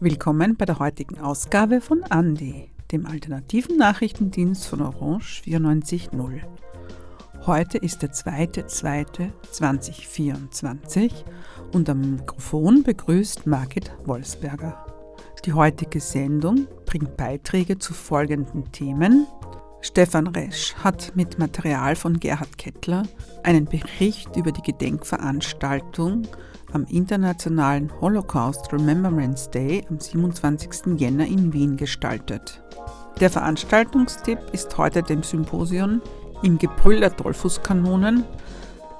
Willkommen 0.00 0.56
bei 0.56 0.64
der 0.64 0.78
heutigen 0.78 1.18
Ausgabe 1.18 1.80
von 1.80 2.04
Andi, 2.04 2.70
dem 2.92 3.04
alternativen 3.04 3.76
Nachrichtendienst 3.76 4.64
von 4.66 4.80
Orange 4.80 5.42
94.0. 5.44 6.40
Heute 7.46 7.78
ist 7.78 8.02
der 8.02 8.12
2.2.2024 8.12 11.10
und 11.72 11.90
am 11.90 12.16
Mikrofon 12.16 12.84
begrüßt 12.84 13.46
Margit 13.46 13.90
Wolfsberger. 14.04 14.86
Die 15.44 15.52
heutige 15.52 16.00
Sendung 16.00 16.68
bringt 16.86 17.16
Beiträge 17.16 17.78
zu 17.78 17.92
folgenden 17.92 18.70
Themen. 18.70 19.26
Stefan 19.80 20.26
Resch 20.26 20.74
hat 20.82 21.12
mit 21.14 21.38
Material 21.38 21.94
von 21.94 22.18
Gerhard 22.18 22.58
Kettler 22.58 23.04
einen 23.44 23.64
Bericht 23.64 24.36
über 24.36 24.52
die 24.52 24.62
Gedenkveranstaltung 24.62 26.26
am 26.72 26.84
Internationalen 26.86 27.92
Holocaust 28.00 28.72
Remembrance 28.72 29.48
Day 29.50 29.84
am 29.88 30.00
27. 30.00 31.00
Jänner 31.00 31.26
in 31.26 31.52
Wien 31.52 31.76
gestaltet. 31.76 32.60
Der 33.20 33.30
Veranstaltungstipp 33.30 34.40
ist 34.52 34.76
heute 34.78 35.02
dem 35.02 35.22
Symposium 35.22 36.02
im 36.42 36.58
Gebrüll 36.58 36.98
der 37.00 37.10
Dollfusskanonen 37.10 38.24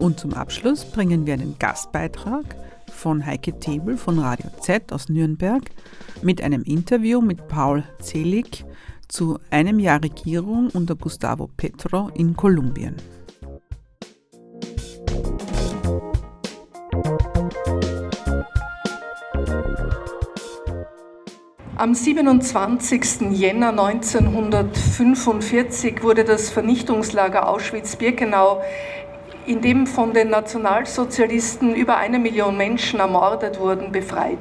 Und 0.01 0.19
zum 0.19 0.33
Abschluss 0.33 0.83
bringen 0.83 1.25
wir 1.27 1.35
einen 1.35 1.59
Gastbeitrag 1.59 2.55
von 2.91 3.23
Heike 3.23 3.59
Tebel 3.59 3.97
von 3.97 4.17
Radio 4.17 4.49
Z 4.59 4.91
aus 4.91 5.09
Nürnberg 5.09 5.61
mit 6.23 6.41
einem 6.41 6.63
Interview 6.63 7.21
mit 7.21 7.47
Paul 7.47 7.83
Zelig 7.99 8.65
zu 9.07 9.37
einem 9.51 9.77
Jahr 9.77 10.03
Regierung 10.03 10.71
unter 10.73 10.95
Gustavo 10.95 11.52
Petro 11.55 12.09
in 12.16 12.35
Kolumbien. 12.35 12.95
Am 21.75 21.93
27. 21.93 23.33
Jänner 23.33 23.69
1945 23.69 26.02
wurde 26.02 26.23
das 26.23 26.49
Vernichtungslager 26.49 27.47
Auschwitz-Birkenau, 27.47 28.63
in 29.45 29.61
dem 29.61 29.88
von 29.88 30.14
den 30.14 30.30
Nationalsozialisten 30.30 31.75
über 31.75 31.97
eine 31.97 32.20
Million 32.20 32.58
Menschen 32.58 33.00
ermordet 33.00 33.59
wurden, 33.59 33.92
befreit. 33.92 34.39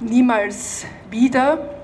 Niemals 0.00 0.84
wieder 1.10 1.76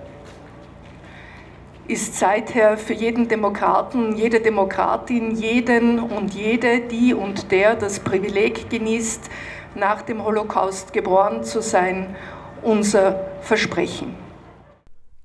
ist 1.89 2.19
seither 2.19 2.79
für 2.79 2.95
jeden 2.95 3.29
Demokraten, 3.29 4.17
jede 4.17 4.41
Demokratin, 4.41 5.35
jeden 5.35 5.99
und 5.99 6.35
jede, 6.35 6.81
die 6.81 7.13
und 7.13 7.51
der 7.51 7.75
das 7.75 8.01
Privileg 8.01 8.71
genießt, 8.71 9.29
nach 9.75 10.03
dem 10.03 10.25
Holocaust 10.25 10.93
geboren 10.93 11.43
zu 11.45 11.61
sein, 11.61 12.15
unser 12.63 13.19
Versprechen. 13.41 14.15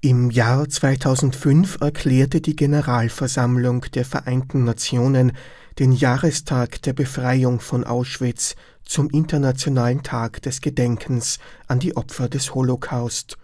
Im 0.01 0.29
Jahr 0.29 0.67
2005 0.69 1.79
erklärte 1.81 2.39
die 2.39 2.55
Generalversammlung 2.55 3.81
der 3.93 4.05
Vereinten 4.05 4.63
Nationen 4.63 5.33
den 5.79 5.91
Jahrestag 5.91 6.81
der 6.81 6.93
Befreiung 6.93 7.59
von 7.59 7.83
Auschwitz 7.83 8.55
zum 8.83 9.09
Internationalen 9.09 10.01
Tag 10.01 10.41
des 10.41 10.61
Gedenkens 10.61 11.39
an 11.67 11.79
die 11.79 11.95
Opfer 11.95 12.29
des 12.29 12.55
Holocaust. 12.55 13.37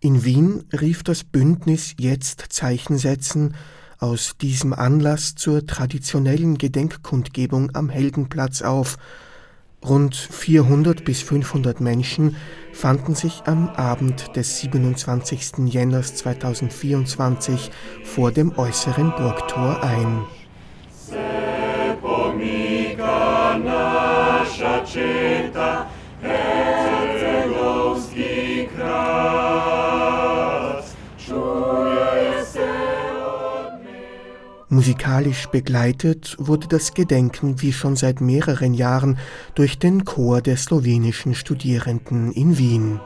In 0.00 0.24
Wien 0.24 0.64
rief 0.78 1.02
das 1.02 1.24
Bündnis 1.24 1.94
Jetzt 1.98 2.44
Zeichen 2.50 2.98
setzen 2.98 3.54
aus 3.98 4.36
diesem 4.40 4.72
Anlass 4.72 5.34
zur 5.34 5.66
traditionellen 5.66 6.58
Gedenkkundgebung 6.58 7.74
am 7.74 7.88
Heldenplatz 7.88 8.62
auf. 8.62 8.96
Rund 9.84 10.16
400 10.16 11.04
bis 11.04 11.22
500 11.22 11.80
Menschen 11.80 12.36
fanden 12.72 13.14
sich 13.14 13.42
am 13.46 13.68
Abend 13.70 14.36
des 14.36 14.58
27. 14.58 15.66
Jänners 15.66 16.14
2024 16.16 17.70
vor 18.04 18.32
dem 18.32 18.56
äußeren 18.56 19.12
Burgtor 19.16 19.82
ein. 19.82 20.24
Czyta, 24.92 25.86
Musikalisch 34.70 35.46
begleitet 35.48 36.36
wurde 36.38 36.68
das 36.68 36.94
Gedenken 36.94 37.60
wie 37.62 37.72
schon 37.72 37.96
seit 37.96 38.20
mehreren 38.20 38.74
Jahren 38.74 39.18
durch 39.54 39.78
den 39.78 40.04
Chor 40.04 40.40
der 40.40 40.56
slowenischen 40.56 41.34
Studierenden 41.34 42.32
in 42.32 42.58
Wien. 42.58 43.00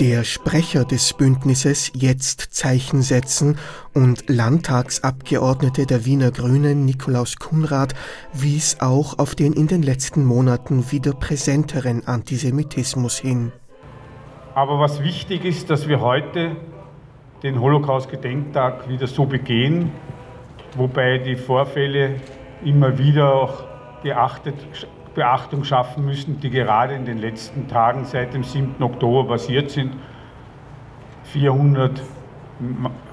Der 0.00 0.24
Sprecher 0.24 0.84
des 0.84 1.14
Bündnisses 1.14 1.90
Jetzt 1.94 2.40
Zeichen 2.50 3.00
setzen 3.00 3.56
und 3.94 4.28
Landtagsabgeordnete 4.28 5.86
der 5.86 6.04
Wiener 6.04 6.30
Grünen 6.30 6.84
Nikolaus 6.84 7.36
Kunrad 7.36 7.94
wies 8.34 8.76
auch 8.80 9.18
auf 9.18 9.34
den 9.34 9.54
in 9.54 9.68
den 9.68 9.82
letzten 9.82 10.26
Monaten 10.26 10.92
wieder 10.92 11.14
präsenteren 11.14 12.06
Antisemitismus 12.06 13.18
hin. 13.18 13.52
Aber 14.54 14.78
was 14.78 15.02
wichtig 15.02 15.46
ist, 15.46 15.70
dass 15.70 15.88
wir 15.88 16.02
heute 16.02 16.56
den 17.42 17.58
Holocaust-Gedenktag 17.58 18.90
wieder 18.90 19.06
so 19.06 19.24
begehen, 19.24 19.92
wobei 20.76 21.16
die 21.18 21.36
Vorfälle 21.36 22.16
immer 22.62 22.98
wieder 22.98 23.32
auch 23.32 23.64
beachtet 24.02 24.56
Beachtung 25.16 25.64
schaffen 25.64 26.04
müssen, 26.04 26.38
die 26.38 26.50
gerade 26.50 26.94
in 26.94 27.04
den 27.04 27.18
letzten 27.18 27.66
Tagen 27.66 28.04
seit 28.04 28.34
dem 28.34 28.44
7. 28.44 28.80
Oktober 28.80 29.26
passiert 29.26 29.70
sind. 29.70 29.92
400, 31.24 32.00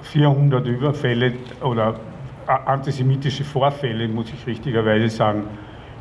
400 0.03 0.68
Überfälle 0.68 1.34
oder 1.62 1.96
antisemitische 2.46 3.44
Vorfälle, 3.44 4.08
muss 4.08 4.31
ich 4.31 4.46
richtigerweise 4.46 5.09
sagen, 5.09 5.46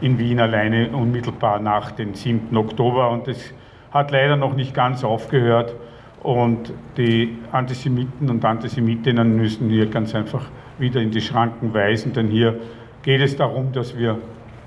in 0.01 0.19
Wien 0.19 0.41
alleine 0.41 0.91
unmittelbar 0.91 1.61
nach 1.61 1.93
dem 1.93 2.15
7. 2.15 2.55
Oktober. 2.57 3.11
Und 3.11 3.29
es 3.29 3.55
hat 3.93 4.11
leider 4.11 4.37
noch 4.37 4.55
nicht 4.55 4.75
ganz 4.75 5.05
aufgehört. 5.05 5.75
Und 6.23 6.73
die 6.97 7.39
Antisemiten 7.53 8.29
und 8.29 8.45
Antisemitinnen 8.45 9.37
müssen 9.37 9.71
hier 9.71 9.87
ganz 9.87 10.15
einfach 10.15 10.45
wieder 10.79 11.01
in 11.01 11.11
die 11.11 11.21
Schranken 11.21 11.73
weisen, 11.75 12.13
denn 12.13 12.29
hier 12.29 12.61
geht 13.03 13.21
es 13.21 13.37
darum, 13.37 13.73
dass 13.73 13.97
wir 13.97 14.19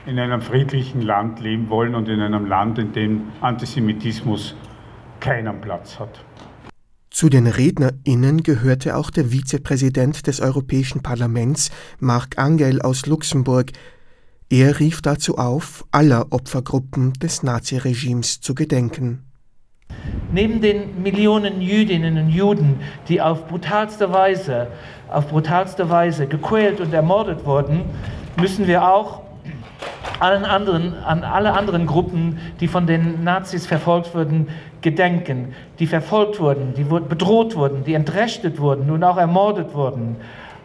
in 0.05 0.19
einem 0.19 0.41
friedlichen 0.41 1.01
Land 1.01 1.39
leben 1.39 1.69
wollen 1.69 1.95
und 1.95 2.07
in 2.09 2.21
einem 2.21 2.45
Land, 2.45 2.77
in 2.77 2.93
dem 2.93 3.31
Antisemitismus 3.41 4.55
keinen 5.19 5.61
Platz 5.61 5.99
hat. 5.99 6.23
Zu 7.09 7.29
den 7.29 7.47
RednerInnen 7.47 8.43
gehörte 8.43 8.97
auch 8.97 9.09
der 9.09 9.31
Vizepräsident 9.31 10.27
des 10.27 10.41
Europäischen 10.41 11.01
Parlaments, 11.01 11.71
Marc 11.99 12.37
Angel 12.37 12.81
aus 12.81 13.05
Luxemburg. 13.05 13.71
Er 14.49 14.79
rief 14.79 15.01
dazu 15.01 15.37
auf, 15.37 15.85
aller 15.91 16.27
Opfergruppen 16.31 17.13
des 17.13 17.41
Naziregimes 17.41 18.41
zu 18.41 18.53
gedenken. 18.53 19.23
Neben 20.31 20.61
den 20.61 21.01
Millionen 21.01 21.61
Jüdinnen 21.61 22.17
und 22.17 22.29
Juden, 22.29 22.81
die 23.07 23.21
auf 23.21 23.47
brutalste 23.47 24.11
Weise, 24.11 24.67
auf 25.07 25.29
brutalste 25.29 25.89
Weise 25.89 26.27
gequält 26.27 26.81
und 26.81 26.93
ermordet 26.93 27.45
wurden, 27.45 27.85
müssen 28.35 28.67
wir 28.67 28.85
auch 28.85 29.24
allen 30.19 30.45
anderen, 30.45 30.93
an 31.03 31.23
alle 31.23 31.53
anderen 31.53 31.85
Gruppen, 31.85 32.39
die 32.59 32.67
von 32.67 32.87
den 32.87 33.23
Nazis 33.23 33.65
verfolgt 33.65 34.15
wurden, 34.15 34.47
gedenken, 34.81 35.53
die 35.79 35.87
verfolgt 35.87 36.39
wurden, 36.39 36.73
die 36.75 36.83
bedroht 36.83 37.55
wurden, 37.55 37.83
die 37.83 37.93
entrechtet 37.93 38.59
wurden 38.59 38.89
und 38.91 39.03
auch 39.03 39.17
ermordet 39.17 39.73
wurden. 39.73 40.17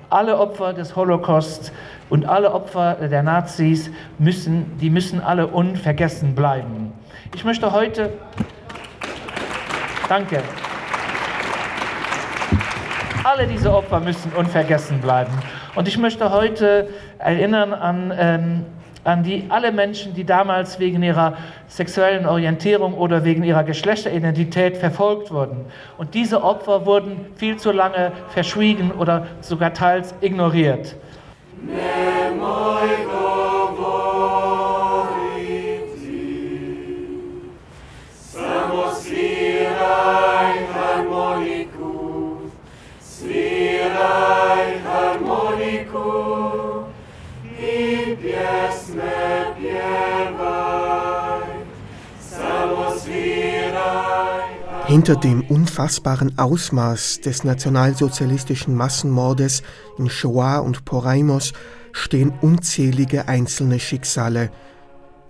Alle 0.08 0.38
Opfer 0.38 0.72
des 0.72 0.96
Holocaust 0.96 1.72
und 2.10 2.26
alle 2.26 2.52
Opfer 2.52 2.94
der 2.94 3.22
Nazis 3.22 3.90
müssen, 4.18 4.78
die 4.80 4.90
müssen 4.90 5.20
alle 5.20 5.46
unvergessen 5.46 6.34
bleiben. 6.34 6.92
Ich 7.34 7.44
möchte 7.44 7.72
heute, 7.72 8.12
danke, 10.08 10.42
alle 13.24 13.46
diese 13.46 13.72
Opfer 13.72 14.00
müssen 14.00 14.32
unvergessen 14.32 15.00
bleiben. 15.00 15.32
Und 15.74 15.86
ich 15.86 15.98
möchte 15.98 16.32
heute 16.32 16.88
erinnern 17.18 17.72
an 17.72 18.12
ähm, 18.16 18.66
an 19.04 19.22
die 19.22 19.44
alle 19.48 19.72
Menschen, 19.72 20.14
die 20.14 20.24
damals 20.24 20.78
wegen 20.78 21.02
ihrer 21.02 21.36
sexuellen 21.68 22.26
Orientierung 22.26 22.94
oder 22.94 23.24
wegen 23.24 23.42
ihrer 23.42 23.64
Geschlechteridentität 23.64 24.76
verfolgt 24.76 25.30
wurden. 25.30 25.64
Und 25.98 26.14
diese 26.14 26.42
Opfer 26.42 26.86
wurden 26.86 27.26
viel 27.36 27.56
zu 27.56 27.72
lange 27.72 28.12
verschwiegen 28.28 28.90
oder 28.92 29.26
sogar 29.40 29.72
teils 29.72 30.14
ignoriert. 30.20 30.96
Hinter 54.90 55.14
dem 55.14 55.42
unfassbaren 55.42 56.36
Ausmaß 56.36 57.20
des 57.20 57.44
nationalsozialistischen 57.44 58.74
Massenmordes 58.74 59.62
in 59.98 60.10
Shoah 60.10 60.58
und 60.58 60.84
Poraimos 60.84 61.52
stehen 61.92 62.34
unzählige 62.40 63.28
einzelne 63.28 63.78
Schicksale. 63.78 64.50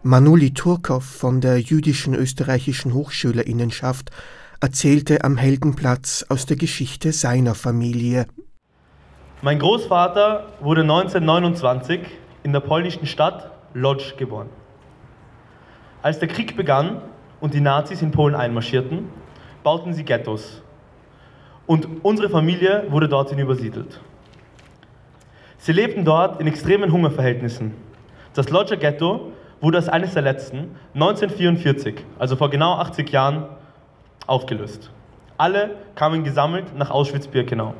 Manuli 0.02 0.54
Turkow 0.54 1.04
von 1.04 1.42
der 1.42 1.60
jüdischen 1.60 2.14
österreichischen 2.14 2.94
Hochschülerinnenschaft 2.94 4.10
erzählte 4.62 5.24
am 5.24 5.36
Heldenplatz 5.36 6.24
aus 6.30 6.46
der 6.46 6.56
Geschichte 6.56 7.12
seiner 7.12 7.54
Familie. 7.54 8.24
Mein 9.42 9.58
Großvater 9.58 10.54
wurde 10.60 10.80
1929 10.80 12.00
in 12.44 12.54
der 12.54 12.60
polnischen 12.60 13.04
Stadt 13.04 13.50
Lodz 13.74 14.16
geboren. 14.16 14.48
Als 16.00 16.18
der 16.18 16.28
Krieg 16.28 16.56
begann 16.56 17.02
und 17.42 17.52
die 17.52 17.60
Nazis 17.60 18.00
in 18.00 18.10
Polen 18.10 18.34
einmarschierten, 18.34 19.19
bauten 19.62 19.92
sie 19.92 20.04
Ghettos. 20.04 20.62
Und 21.66 21.86
unsere 22.02 22.28
Familie 22.28 22.84
wurde 22.88 23.08
dorthin 23.08 23.38
übersiedelt. 23.38 24.00
Sie 25.58 25.72
lebten 25.72 26.04
dort 26.04 26.40
in 26.40 26.46
extremen 26.46 26.90
Hungerverhältnissen. 26.90 27.74
Das 28.34 28.48
Lodger 28.48 28.76
Ghetto 28.76 29.32
wurde 29.60 29.76
als 29.76 29.88
eines 29.88 30.14
der 30.14 30.22
letzten 30.22 30.76
1944, 30.94 31.96
also 32.18 32.36
vor 32.36 32.48
genau 32.48 32.74
80 32.76 33.10
Jahren, 33.10 33.44
aufgelöst. 34.26 34.90
Alle 35.36 35.76
kamen 35.94 36.24
gesammelt 36.24 36.74
nach 36.76 36.90
Auschwitz-Birkenau. 36.90 37.74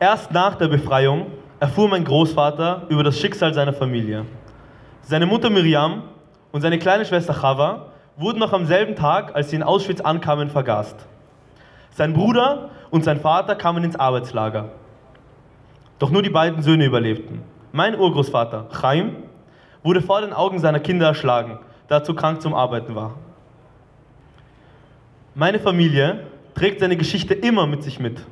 Erst 0.00 0.32
nach 0.32 0.56
der 0.56 0.68
Befreiung 0.68 1.26
erfuhr 1.60 1.88
mein 1.88 2.04
Großvater 2.04 2.86
über 2.88 3.04
das 3.04 3.18
Schicksal 3.18 3.54
seiner 3.54 3.72
Familie. 3.72 4.24
Seine 5.02 5.26
Mutter 5.26 5.50
Miriam 5.50 6.02
und 6.50 6.60
seine 6.60 6.78
kleine 6.78 7.04
Schwester 7.04 7.34
Chava 7.34 7.91
wurden 8.16 8.38
noch 8.38 8.52
am 8.52 8.66
selben 8.66 8.96
Tag, 8.96 9.34
als 9.34 9.50
sie 9.50 9.56
in 9.56 9.62
Auschwitz 9.62 10.00
ankamen, 10.00 10.50
vergast. 10.50 10.96
Sein 11.90 12.12
Bruder 12.14 12.70
und 12.90 13.04
sein 13.04 13.20
Vater 13.20 13.54
kamen 13.54 13.84
ins 13.84 13.96
Arbeitslager. 13.96 14.70
Doch 15.98 16.10
nur 16.10 16.22
die 16.22 16.30
beiden 16.30 16.62
Söhne 16.62 16.84
überlebten. 16.84 17.42
Mein 17.72 17.98
Urgroßvater, 17.98 18.68
Chaim, 18.80 19.16
wurde 19.82 20.02
vor 20.02 20.20
den 20.20 20.32
Augen 20.32 20.58
seiner 20.58 20.80
Kinder 20.80 21.06
erschlagen, 21.06 21.58
da 21.88 21.96
er 21.96 22.04
zu 22.04 22.14
krank 22.14 22.42
zum 22.42 22.54
Arbeiten 22.54 22.94
war. 22.94 23.14
Meine 25.34 25.58
Familie 25.58 26.26
trägt 26.54 26.80
seine 26.80 26.96
Geschichte 26.96 27.34
immer 27.34 27.66
mit 27.66 27.82
sich 27.82 27.98
mit. 27.98 28.24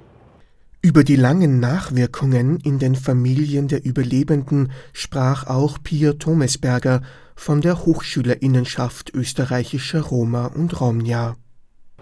Über 0.82 1.05
die 1.05 1.17
langen 1.17 1.61
Nachwirkungen 1.61 2.59
in 2.65 2.79
den 2.79 2.94
Familien 2.94 3.69
der 3.69 3.85
Überlebenden 3.85 4.73
sprach 4.94 5.47
auch 5.47 5.77
Pia 5.82 6.15
Thomesberger 6.15 7.03
von 7.37 7.61
der 7.61 7.85
Hochschülerinnenschaft 7.85 9.12
österreichischer 9.12 10.00
Roma 10.00 10.47
und 10.47 10.81
Romja. 10.81 11.37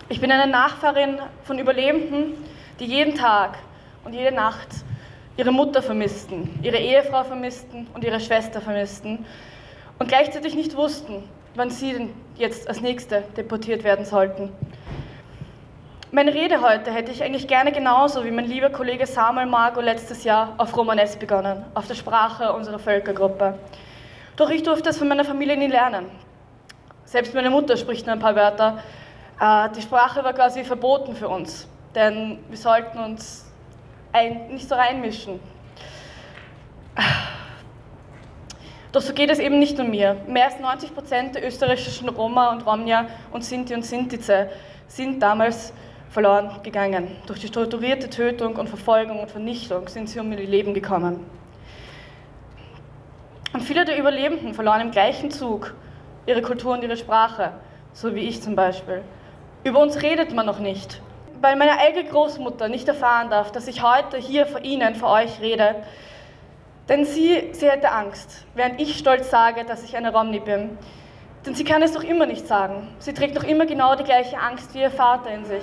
Ich 0.08 0.20
bin 0.20 0.30
eine 0.30 0.48
Nachfahrin 0.48 1.16
von 1.42 1.58
Überlebenden, 1.58 2.34
die 2.78 2.84
jeden 2.84 3.16
Tag 3.16 3.58
und 4.04 4.12
jede 4.12 4.32
Nacht 4.32 4.68
ihre 5.36 5.50
Mutter 5.50 5.82
vermissten, 5.82 6.48
ihre 6.62 6.78
Ehefrau 6.78 7.24
vermissten 7.24 7.88
und 7.94 8.04
ihre 8.04 8.20
Schwester 8.20 8.60
vermissten 8.60 9.26
und 9.98 10.06
gleichzeitig 10.06 10.54
nicht 10.54 10.76
wussten, 10.76 11.24
wann 11.56 11.70
sie 11.70 11.94
denn 11.94 12.10
jetzt 12.36 12.68
als 12.68 12.80
Nächste 12.80 13.24
deportiert 13.36 13.82
werden 13.82 14.04
sollten. 14.04 14.50
Meine 16.10 16.32
Rede 16.32 16.62
heute 16.62 16.90
hätte 16.90 17.12
ich 17.12 17.22
eigentlich 17.22 17.46
gerne 17.48 17.70
genauso 17.70 18.24
wie 18.24 18.30
mein 18.30 18.46
lieber 18.46 18.70
Kollege 18.70 19.06
Samuel 19.06 19.44
Margo 19.44 19.82
letztes 19.82 20.24
Jahr 20.24 20.54
auf 20.56 20.74
Romanes 20.74 21.16
begonnen, 21.16 21.66
auf 21.74 21.86
der 21.86 21.96
Sprache 21.96 22.50
unserer 22.54 22.78
Völkergruppe. 22.78 23.58
Doch 24.36 24.48
ich 24.48 24.62
durfte 24.62 24.88
es 24.88 24.96
von 24.96 25.06
meiner 25.06 25.26
Familie 25.26 25.58
nie 25.58 25.66
lernen. 25.66 26.06
Selbst 27.04 27.34
meine 27.34 27.50
Mutter 27.50 27.76
spricht 27.76 28.06
nur 28.06 28.14
ein 28.14 28.20
paar 28.20 28.34
Wörter. 28.34 28.78
Äh, 29.38 29.68
die 29.76 29.82
Sprache 29.82 30.24
war 30.24 30.32
quasi 30.32 30.64
verboten 30.64 31.14
für 31.14 31.28
uns, 31.28 31.68
denn 31.94 32.38
wir 32.48 32.56
sollten 32.56 32.98
uns 33.00 33.44
nicht 34.48 34.66
so 34.66 34.76
reinmischen. 34.76 35.40
Doch 38.92 39.02
so 39.02 39.12
geht 39.12 39.28
es 39.28 39.40
eben 39.40 39.58
nicht 39.58 39.76
nur 39.76 39.86
mir. 39.86 40.16
Mehr 40.26 40.46
als 40.46 40.58
90 40.58 40.94
Prozent 40.94 41.34
der 41.34 41.46
österreichischen 41.46 42.08
Roma 42.08 42.50
und 42.50 42.64
Romja 42.64 43.04
und 43.30 43.44
Sinti 43.44 43.74
und 43.74 43.84
Sintize 43.84 44.48
sind 44.86 45.22
damals 45.22 45.74
verloren 46.10 46.50
gegangen. 46.62 47.16
Durch 47.26 47.40
die 47.40 47.48
strukturierte 47.48 48.08
Tötung 48.08 48.56
und 48.56 48.68
Verfolgung 48.68 49.20
und 49.20 49.30
Vernichtung 49.30 49.88
sind 49.88 50.08
sie 50.08 50.20
um 50.20 50.32
ihr 50.32 50.38
Leben 50.38 50.74
gekommen. 50.74 51.24
Und 53.52 53.62
viele 53.62 53.84
der 53.84 53.98
Überlebenden 53.98 54.54
verloren 54.54 54.80
im 54.80 54.90
gleichen 54.90 55.30
Zug 55.30 55.74
ihre 56.26 56.42
Kultur 56.42 56.72
und 56.74 56.82
ihre 56.82 56.96
Sprache, 56.96 57.52
so 57.92 58.14
wie 58.14 58.20
ich 58.20 58.42
zum 58.42 58.54
Beispiel. 58.54 59.02
Über 59.64 59.80
uns 59.80 60.02
redet 60.02 60.34
man 60.34 60.46
noch 60.46 60.58
nicht. 60.58 61.00
Weil 61.40 61.56
meine 61.56 61.78
eigene 61.78 62.04
Großmutter 62.04 62.68
nicht 62.68 62.88
erfahren 62.88 63.30
darf, 63.30 63.52
dass 63.52 63.68
ich 63.68 63.82
heute 63.82 64.16
hier 64.16 64.44
vor 64.46 64.62
Ihnen, 64.62 64.96
vor 64.96 65.10
euch 65.10 65.40
rede, 65.40 65.76
denn 66.88 67.04
sie, 67.04 67.50
sie 67.52 67.70
hätte 67.70 67.92
Angst, 67.92 68.46
während 68.54 68.80
ich 68.80 68.98
stolz 68.98 69.30
sage, 69.30 69.64
dass 69.64 69.84
ich 69.84 69.96
eine 69.96 70.12
Romney 70.12 70.40
bin. 70.40 70.76
Denn 71.46 71.54
sie 71.54 71.64
kann 71.64 71.82
es 71.82 71.92
doch 71.92 72.02
immer 72.02 72.26
nicht 72.26 72.48
sagen. 72.48 72.88
Sie 72.98 73.14
trägt 73.14 73.36
doch 73.36 73.44
immer 73.44 73.66
genau 73.66 73.94
die 73.94 74.04
gleiche 74.04 74.38
Angst 74.38 74.74
wie 74.74 74.80
ihr 74.80 74.90
Vater 74.90 75.30
in 75.30 75.44
sich 75.44 75.62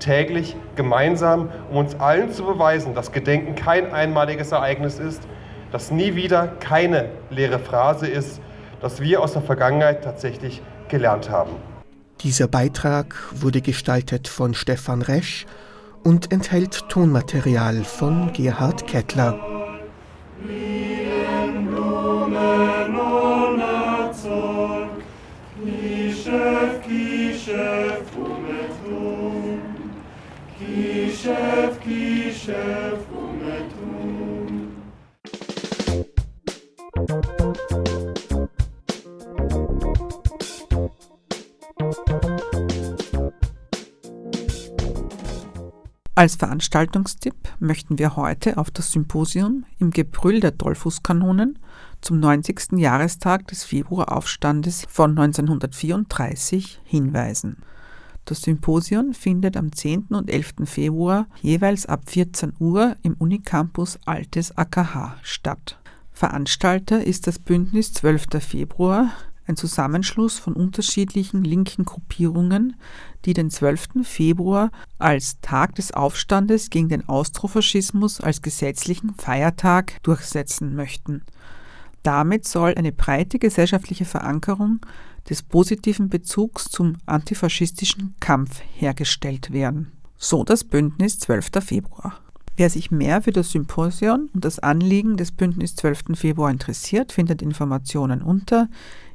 täglich 0.00 0.56
gemeinsam, 0.74 1.50
um 1.70 1.76
uns 1.76 1.94
allen 2.00 2.32
zu 2.32 2.44
beweisen, 2.44 2.94
dass 2.94 3.12
Gedenken 3.12 3.54
kein 3.54 3.92
einmaliges 3.92 4.52
Ereignis 4.52 4.98
ist, 4.98 5.22
dass 5.70 5.90
nie 5.90 6.16
wieder 6.16 6.48
keine 6.60 7.10
leere 7.30 7.58
Phrase 7.58 8.08
ist, 8.08 8.40
dass 8.80 9.00
wir 9.00 9.22
aus 9.22 9.34
der 9.34 9.42
Vergangenheit 9.42 10.02
tatsächlich 10.02 10.62
gelernt 10.88 11.30
haben. 11.30 11.52
Dieser 12.22 12.48
Beitrag 12.48 13.14
wurde 13.32 13.60
gestaltet 13.60 14.28
von 14.28 14.54
Stefan 14.54 15.02
Resch 15.02 15.46
und 16.02 16.32
enthält 16.32 16.88
Tonmaterial 16.88 17.84
von 17.84 18.32
Gerhard 18.32 18.86
Kettler. 18.86 19.59
Als 46.20 46.36
Veranstaltungstipp 46.36 47.34
möchten 47.60 47.98
wir 47.98 48.14
heute 48.14 48.58
auf 48.58 48.70
das 48.70 48.92
Symposium 48.92 49.64
im 49.78 49.90
Gebrüll 49.90 50.40
der 50.40 50.50
Dollfußkanonen 50.50 51.58
zum 52.02 52.20
90. 52.20 52.72
Jahrestag 52.72 53.46
des 53.46 53.64
Februaraufstandes 53.64 54.84
von 54.86 55.12
1934 55.18 56.82
hinweisen. 56.84 57.62
Das 58.24 58.42
Symposium 58.42 59.12
findet 59.14 59.56
am 59.56 59.72
10. 59.72 60.08
und 60.10 60.30
11. 60.30 60.54
Februar 60.64 61.26
jeweils 61.42 61.86
ab 61.86 62.02
14 62.06 62.52
Uhr 62.58 62.96
im 63.02 63.14
Unicampus 63.14 63.98
Altes 64.04 64.56
AKH 64.56 65.16
statt. 65.22 65.78
Veranstalter 66.12 67.02
ist 67.04 67.26
das 67.26 67.38
Bündnis 67.38 67.92
12. 67.94 68.26
Februar, 68.40 69.10
ein 69.46 69.56
Zusammenschluss 69.56 70.38
von 70.38 70.52
unterschiedlichen 70.52 71.42
linken 71.42 71.84
Gruppierungen, 71.84 72.76
die 73.24 73.32
den 73.32 73.50
12. 73.50 74.04
Februar 74.04 74.70
als 74.98 75.40
Tag 75.40 75.74
des 75.74 75.92
Aufstandes 75.92 76.70
gegen 76.70 76.88
den 76.88 77.08
Austrofaschismus 77.08 78.20
als 78.20 78.42
gesetzlichen 78.42 79.14
Feiertag 79.14 80.02
durchsetzen 80.02 80.76
möchten. 80.76 81.22
Damit 82.02 82.46
soll 82.46 82.74
eine 82.76 82.92
breite 82.92 83.38
gesellschaftliche 83.38 84.04
Verankerung 84.04 84.80
des 85.30 85.42
positiven 85.42 86.10
Bezugs 86.10 86.64
zum 86.64 86.98
antifaschistischen 87.06 88.14
Kampf 88.20 88.60
hergestellt 88.74 89.50
werden. 89.52 89.92
So 90.18 90.44
das 90.44 90.64
Bündnis 90.64 91.18
12. 91.20 91.64
Februar. 91.64 92.20
Wer 92.56 92.68
sich 92.68 92.90
mehr 92.90 93.22
für 93.22 93.30
das 93.30 93.52
Symposion 93.52 94.28
und 94.34 94.44
das 94.44 94.58
Anliegen 94.58 95.16
des 95.16 95.32
Bündnis 95.32 95.76
12. 95.76 96.02
Februar 96.14 96.50
interessiert, 96.50 97.12
findet 97.12 97.40
Informationen 97.40 98.20
unter 98.20 98.68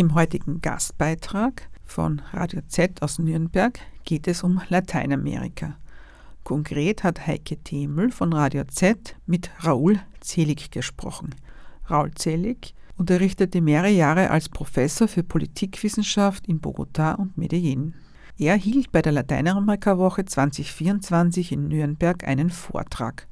Im 0.00 0.14
heutigen 0.14 0.62
Gastbeitrag 0.62 1.68
von 1.84 2.22
Radio 2.32 2.62
Z 2.66 3.02
aus 3.02 3.18
Nürnberg 3.18 3.78
geht 4.04 4.28
es 4.28 4.42
um 4.42 4.62
Lateinamerika. 4.70 5.76
Konkret 6.42 7.04
hat 7.04 7.26
Heike 7.26 7.58
Themel 7.58 8.10
von 8.10 8.32
Radio 8.32 8.64
Z 8.64 9.14
mit 9.26 9.50
Raoul 9.58 10.00
Zelig 10.20 10.70
gesprochen. 10.70 11.34
Raoul 11.84 12.12
Zelig 12.14 12.74
unterrichtete 12.96 13.60
mehrere 13.60 13.90
Jahre 13.90 14.30
als 14.30 14.48
Professor 14.48 15.06
für 15.06 15.22
Politikwissenschaft 15.22 16.46
in 16.46 16.62
Bogotá 16.62 17.16
und 17.16 17.36
Medellin. 17.36 17.92
Er 18.38 18.54
hielt 18.54 18.92
bei 18.92 19.02
der 19.02 19.12
Lateinamerika-Woche 19.12 20.24
2024 20.24 21.52
in 21.52 21.68
Nürnberg 21.68 22.26
einen 22.26 22.48
Vortrag, 22.48 23.28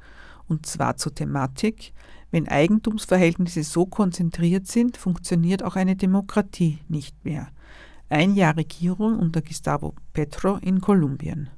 und 0.49 0.67
zwar 0.67 0.97
zur 0.97 1.15
Thematik 1.15 1.93
wenn 2.31 2.49
Eigentumsverhältnisse 2.49 3.63
so 3.63 3.87
konzentriert 3.87 4.67
sind, 4.67 4.97
funktioniert 4.97 5.63
auch 5.63 5.77
eine 5.77 5.97
Demokratie 5.97 6.79
nicht 6.89 7.25
mehr. 7.25 7.49
Ein 8.11 8.35
Jahr 8.35 8.57
Regierung 8.57 9.19
unter 9.19 9.41
Gustavo 9.41 9.95
Petro 10.13 10.57
in 10.57 10.81
Kolumbien. 10.81 11.51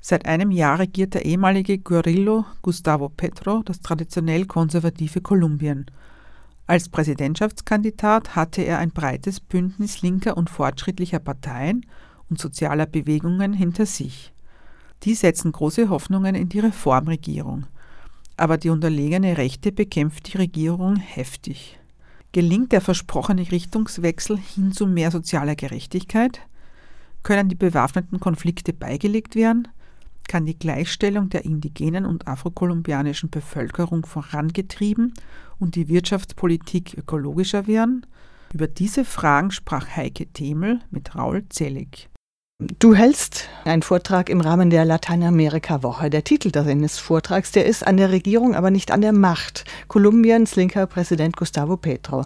Seit 0.00 0.26
einem 0.26 0.50
Jahr 0.50 0.80
regiert 0.80 1.14
der 1.14 1.24
ehemalige 1.24 1.78
Guerrillo 1.78 2.44
Gustavo 2.60 3.08
Petro 3.08 3.62
das 3.64 3.80
traditionell 3.80 4.46
konservative 4.46 5.20
Kolumbien. 5.20 5.86
Als 6.66 6.88
Präsidentschaftskandidat 6.88 8.34
hatte 8.34 8.62
er 8.62 8.78
ein 8.78 8.90
breites 8.90 9.40
Bündnis 9.40 10.02
linker 10.02 10.36
und 10.36 10.50
fortschrittlicher 10.50 11.18
Parteien 11.18 11.86
und 12.30 12.40
sozialer 12.40 12.86
Bewegungen 12.86 13.52
hinter 13.52 13.86
sich. 13.86 14.32
Die 15.02 15.14
setzen 15.14 15.50
große 15.50 15.88
Hoffnungen 15.88 16.36
in 16.36 16.48
die 16.48 16.60
Reformregierung 16.60 17.66
aber 18.36 18.58
die 18.58 18.70
unterlegene 18.70 19.38
Rechte 19.38 19.72
bekämpft 19.72 20.32
die 20.32 20.38
Regierung 20.38 20.96
heftig. 20.96 21.78
Gelingt 22.32 22.72
der 22.72 22.80
versprochene 22.80 23.50
Richtungswechsel 23.50 24.38
hin 24.38 24.72
zu 24.72 24.86
mehr 24.86 25.10
sozialer 25.10 25.54
Gerechtigkeit? 25.54 26.40
Können 27.22 27.48
die 27.48 27.54
bewaffneten 27.54 28.20
Konflikte 28.20 28.72
beigelegt 28.72 29.34
werden? 29.34 29.68
Kann 30.28 30.46
die 30.46 30.58
Gleichstellung 30.58 31.28
der 31.28 31.44
indigenen 31.44 32.06
und 32.06 32.26
afrokolumbianischen 32.26 33.28
Bevölkerung 33.28 34.06
vorangetrieben 34.06 35.12
und 35.58 35.74
die 35.74 35.88
Wirtschaftspolitik 35.88 36.96
ökologischer 36.96 37.66
werden? 37.66 38.06
Über 38.54 38.66
diese 38.66 39.04
Fragen 39.04 39.50
sprach 39.50 39.96
Heike 39.96 40.26
Themel 40.26 40.80
mit 40.90 41.14
Raul 41.14 41.44
Zelig. 41.48 42.08
Du 42.78 42.94
hältst 42.94 43.48
einen 43.64 43.82
Vortrag 43.82 44.28
im 44.28 44.40
Rahmen 44.40 44.70
der 44.70 44.84
Lateinamerika-Woche. 44.84 46.10
Der 46.10 46.22
Titel 46.22 46.52
deines 46.52 46.98
Vortrags, 46.98 47.50
der 47.50 47.66
ist 47.66 47.84
an 47.84 47.96
der 47.96 48.12
Regierung, 48.12 48.54
aber 48.54 48.70
nicht 48.70 48.92
an 48.92 49.00
der 49.00 49.12
Macht. 49.12 49.64
Kolumbiens 49.88 50.54
linker 50.54 50.86
Präsident 50.86 51.36
Gustavo 51.36 51.76
Petro. 51.76 52.24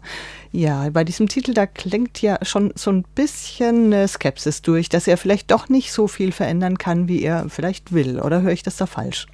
Ja, 0.53 0.91
bei 0.91 1.05
diesem 1.05 1.29
Titel, 1.29 1.55
da 1.55 1.67
klingt 1.67 2.21
ja 2.21 2.39
schon 2.43 2.73
so 2.75 2.93
ein 2.93 3.05
bisschen 3.15 4.09
Skepsis 4.09 4.61
durch, 4.61 4.91
dass 4.91 5.09
er 5.09 5.17
vielleicht 5.17 5.51
doch 5.51 5.71
nicht 5.71 5.93
so 5.93 6.07
viel 6.07 6.33
verändern 6.33 6.77
kann, 6.77 7.09
wie 7.09 7.23
er 7.23 7.49
vielleicht 7.49 7.95
will. 7.95 8.21
Oder 8.21 8.43
höre 8.43 8.53
ich 8.53 8.63
das 8.63 8.77
da 8.77 8.85
falsch? 8.85 9.27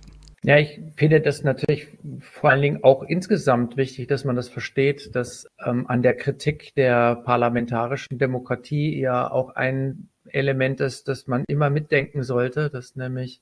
Ja, 0.45 0.59
ich 0.59 0.81
finde 0.97 1.21
das 1.21 1.43
natürlich 1.43 1.89
vor 2.21 2.51
allen 2.51 2.63
Dingen 2.63 2.85
auch 2.85 3.03
insgesamt 3.05 3.77
wichtig, 3.77 4.09
dass 4.09 4.25
man 4.25 4.35
das 4.35 4.49
versteht, 4.49 5.15
dass 5.15 5.47
ähm, 5.65 5.87
an 5.89 6.03
der 6.03 6.17
Kritik 6.17 6.75
der 6.75 7.17
parlamentarischen 7.17 8.19
Demokratie 8.19 8.99
ja 8.99 9.31
auch 9.31 9.55
ein 9.55 10.09
Element 10.33 10.81
ist, 10.81 11.09
das 11.09 11.27
man 11.27 11.45
immer 11.47 11.71
mitdenken 11.71 12.23
sollte, 12.23 12.71
dass 12.71 12.97
nämlich 12.97 13.41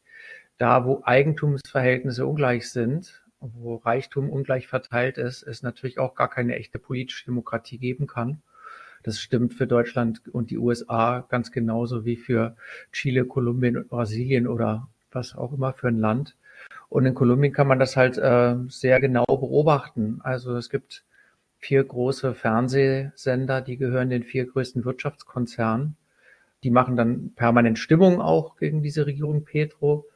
da, 0.58 0.84
wo 0.84 1.02
Eigentumsverhältnisse 1.04 2.26
ungleich 2.26 2.70
sind, 2.70 3.22
wo 3.40 3.76
Reichtum 3.76 4.28
ungleich 4.28 4.68
verteilt 4.68 5.16
ist, 5.18 5.42
es 5.42 5.62
natürlich 5.62 5.98
auch 5.98 6.14
gar 6.14 6.28
keine 6.28 6.56
echte 6.56 6.78
politische 6.78 7.24
Demokratie 7.24 7.78
geben 7.78 8.06
kann. 8.06 8.42
Das 9.02 9.18
stimmt 9.18 9.54
für 9.54 9.66
Deutschland 9.66 10.22
und 10.30 10.50
die 10.50 10.58
USA 10.58 11.24
ganz 11.30 11.50
genauso 11.50 12.04
wie 12.04 12.16
für 12.16 12.56
Chile, 12.92 13.24
Kolumbien 13.24 13.78
und 13.78 13.88
Brasilien 13.88 14.46
oder 14.46 14.88
was 15.10 15.34
auch 15.34 15.54
immer 15.54 15.72
für 15.72 15.88
ein 15.88 15.98
Land. 15.98 16.36
Und 16.90 17.06
in 17.06 17.14
Kolumbien 17.14 17.52
kann 17.52 17.66
man 17.66 17.78
das 17.78 17.96
halt 17.96 18.18
äh, 18.18 18.56
sehr 18.68 19.00
genau 19.00 19.24
beobachten. 19.24 20.20
Also 20.22 20.56
es 20.56 20.68
gibt 20.68 21.04
vier 21.58 21.84
große 21.84 22.34
Fernsehsender, 22.34 23.62
die 23.62 23.76
gehören 23.76 24.10
den 24.10 24.24
vier 24.24 24.46
größten 24.46 24.84
Wirtschaftskonzernen. 24.84 25.96
Die 26.62 26.70
machen 26.70 26.96
dann 26.96 27.32
permanent 27.34 27.78
Stimmung 27.78 28.20
auch 28.20 28.56
gegen 28.56 28.82
diese 28.82 29.06
Regierung 29.06 29.44
Petro. 29.44 30.06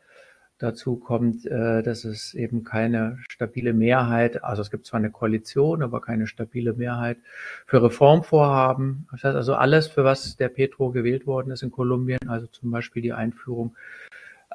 Dazu 0.59 0.97
kommt, 0.97 1.47
äh, 1.47 1.83
dass 1.83 2.05
es 2.05 2.33
eben 2.33 2.63
keine 2.63 3.19
stabile 3.29 3.73
Mehrheit, 3.73 4.45
also 4.45 4.63
es 4.63 4.71
gibt 4.71 4.87
zwar 4.87 4.99
eine 4.99 5.11
Koalition, 5.11 5.83
aber 5.83 6.01
keine 6.01 6.29
stabile 6.29 6.75
Mehrheit 6.75 7.19
für 7.67 7.83
Reformvorhaben. 7.83 9.09
Das 9.11 9.25
heißt 9.25 9.37
also 9.37 9.55
alles, 9.55 9.89
für 9.89 10.05
was 10.05 10.37
der 10.37 10.49
Petro 10.49 10.91
gewählt 10.91 11.27
worden 11.27 11.51
ist 11.51 11.63
in 11.63 11.73
Kolumbien, 11.73 12.29
also 12.29 12.47
zum 12.47 12.71
Beispiel 12.71 13.03
die 13.03 13.13
Einführung 13.13 13.75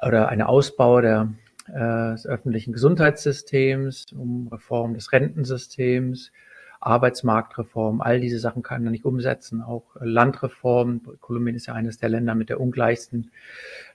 oder 0.00 0.30
eine 0.30 0.48
Ausbau 0.48 1.02
der, 1.02 1.34
äh, 1.68 2.12
des 2.12 2.26
öffentlichen 2.26 2.72
Gesundheitssystems, 2.72 4.06
um 4.12 4.48
Reform 4.48 4.94
des 4.94 5.12
Rentensystems, 5.12 6.32
Arbeitsmarktreform, 6.80 8.00
all 8.00 8.20
diese 8.20 8.38
Sachen 8.38 8.62
kann 8.62 8.84
er 8.84 8.90
nicht 8.90 9.04
umsetzen. 9.04 9.62
Auch 9.62 9.84
Landreform. 10.00 11.02
Kolumbien 11.20 11.54
ist 11.54 11.66
ja 11.66 11.74
eines 11.74 11.98
der 11.98 12.08
Länder 12.08 12.34
mit 12.34 12.48
der 12.48 12.60
ungleichsten 12.60 13.30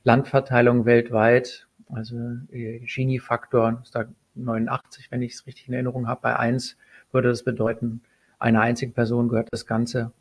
Landverteilung 0.04 0.86
weltweit. 0.86 1.68
Also 1.90 2.16
Gini-Faktor 2.52 3.82
ist 3.84 3.96
da 3.96 4.06
89, 4.36 5.12
wenn 5.12 5.22
ich 5.22 5.34
es 5.34 5.48
richtig 5.48 5.68
in 5.68 5.74
Erinnerung 5.74 6.08
habe. 6.08 6.22
Bei 6.22 6.38
eins 6.38 6.78
würde 7.12 7.30
das 7.30 7.44
bedeuten, 7.44 8.02
einer 8.38 8.62
einzigen 8.62 8.94
Person 8.94 9.30
gehört 9.30 9.48
das 9.52 9.66
ganze 9.66 10.12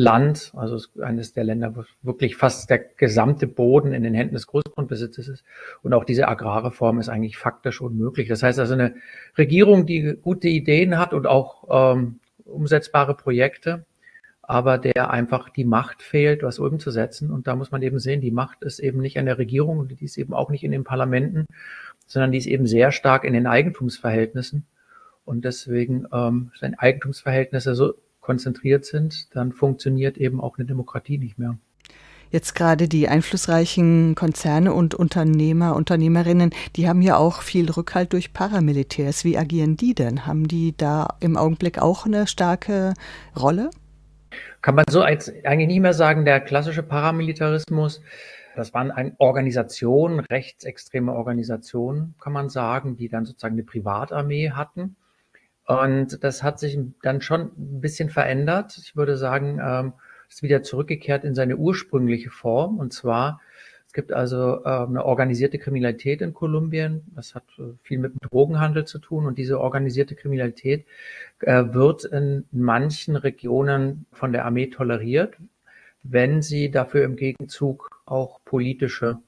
Land, 0.00 0.52
also 0.56 0.78
eines 1.02 1.34
der 1.34 1.44
Länder, 1.44 1.76
wo 1.76 1.84
wirklich 2.00 2.34
fast 2.34 2.70
der 2.70 2.78
gesamte 2.78 3.46
Boden 3.46 3.92
in 3.92 4.02
den 4.02 4.14
Händen 4.14 4.32
des 4.32 4.46
Großgrundbesitzes 4.46 5.28
ist. 5.28 5.44
Und 5.82 5.92
auch 5.92 6.04
diese 6.04 6.26
Agrarreform 6.26 7.00
ist 7.00 7.10
eigentlich 7.10 7.36
faktisch 7.36 7.82
unmöglich. 7.82 8.26
Das 8.26 8.42
heißt 8.42 8.58
also 8.58 8.72
eine 8.72 8.94
Regierung, 9.36 9.84
die 9.84 10.16
gute 10.22 10.48
Ideen 10.48 10.98
hat 10.98 11.12
und 11.12 11.26
auch 11.26 11.94
ähm, 11.94 12.18
umsetzbare 12.46 13.14
Projekte, 13.14 13.84
aber 14.40 14.78
der 14.78 15.10
einfach 15.10 15.50
die 15.50 15.66
Macht 15.66 16.02
fehlt, 16.02 16.42
was 16.42 16.58
umzusetzen. 16.58 17.30
Und 17.30 17.46
da 17.46 17.54
muss 17.54 17.70
man 17.70 17.82
eben 17.82 17.98
sehen, 17.98 18.22
die 18.22 18.30
Macht 18.30 18.62
ist 18.62 18.78
eben 18.78 19.00
nicht 19.00 19.18
an 19.18 19.26
der 19.26 19.36
Regierung 19.36 19.80
und 19.80 19.90
die 19.90 20.02
ist 20.02 20.16
eben 20.16 20.32
auch 20.32 20.48
nicht 20.48 20.64
in 20.64 20.72
den 20.72 20.82
Parlamenten, 20.82 21.44
sondern 22.06 22.32
die 22.32 22.38
ist 22.38 22.46
eben 22.46 22.66
sehr 22.66 22.90
stark 22.90 23.24
in 23.24 23.34
den 23.34 23.46
Eigentumsverhältnissen. 23.46 24.64
Und 25.26 25.44
deswegen 25.44 26.06
ähm, 26.10 26.52
sind 26.58 26.76
Eigentumsverhältnisse 26.76 27.74
so 27.74 27.92
konzentriert 28.20 28.84
sind, 28.84 29.34
dann 29.34 29.52
funktioniert 29.52 30.18
eben 30.18 30.40
auch 30.40 30.58
eine 30.58 30.66
Demokratie 30.66 31.18
nicht 31.18 31.38
mehr. 31.38 31.58
Jetzt 32.30 32.54
gerade 32.54 32.86
die 32.86 33.08
einflussreichen 33.08 34.14
Konzerne 34.14 34.72
und 34.72 34.94
Unternehmer, 34.94 35.74
Unternehmerinnen, 35.74 36.52
die 36.76 36.88
haben 36.88 37.02
ja 37.02 37.16
auch 37.16 37.42
viel 37.42 37.68
Rückhalt 37.68 38.12
durch 38.12 38.32
Paramilitärs. 38.32 39.24
Wie 39.24 39.36
agieren 39.36 39.76
die 39.76 39.94
denn? 39.94 40.26
Haben 40.26 40.46
die 40.46 40.76
da 40.76 41.16
im 41.18 41.36
Augenblick 41.36 41.80
auch 41.80 42.06
eine 42.06 42.28
starke 42.28 42.94
Rolle? 43.36 43.70
Kann 44.62 44.76
man 44.76 44.84
so 44.88 45.02
eigentlich 45.02 45.66
nicht 45.66 45.80
mehr 45.80 45.92
sagen, 45.92 46.24
der 46.24 46.38
klassische 46.38 46.84
Paramilitarismus, 46.84 48.00
das 48.54 48.72
waren 48.74 48.92
Organisationen, 49.18 50.20
rechtsextreme 50.20 51.12
Organisationen, 51.12 52.14
kann 52.20 52.32
man 52.32 52.48
sagen, 52.48 52.96
die 52.96 53.08
dann 53.08 53.24
sozusagen 53.24 53.54
eine 53.54 53.64
Privatarmee 53.64 54.50
hatten 54.50 54.94
und 55.70 56.24
das 56.24 56.42
hat 56.42 56.58
sich 56.58 56.78
dann 57.02 57.20
schon 57.20 57.42
ein 57.42 57.80
bisschen 57.80 58.10
verändert. 58.10 58.76
Ich 58.76 58.96
würde 58.96 59.16
sagen, 59.16 59.60
ähm, 59.62 59.92
ist 60.28 60.42
wieder 60.42 60.64
zurückgekehrt 60.64 61.22
in 61.22 61.36
seine 61.36 61.56
ursprüngliche 61.56 62.30
Form. 62.30 62.78
Und 62.78 62.92
zwar 62.92 63.40
Es 63.86 63.92
gibt 63.92 64.12
also 64.12 64.64
äh, 64.64 64.68
eine 64.68 65.04
organisierte 65.04 65.58
Kriminalität 65.58 66.22
in 66.22 66.34
Kolumbien. 66.34 67.02
Das 67.14 67.36
hat 67.36 67.44
äh, 67.58 67.72
viel 67.82 67.98
mit 67.98 68.14
dem 68.14 68.20
Drogenhandel 68.20 68.84
zu 68.84 68.98
tun. 68.98 69.26
Und 69.26 69.38
diese 69.38 69.60
organisierte 69.60 70.16
Kriminalität 70.16 70.86
äh, 71.40 71.64
wird 71.72 72.04
in 72.04 72.46
manchen 72.50 73.14
Regionen 73.14 74.06
von 74.12 74.32
der 74.32 74.46
Armee 74.46 74.68
toleriert, 74.68 75.36
wenn 76.02 76.42
sie 76.42 76.70
dafür 76.72 77.04
im 77.04 77.14
Gegenzug 77.14 77.90
auch 78.06 78.40
politische 78.44 79.18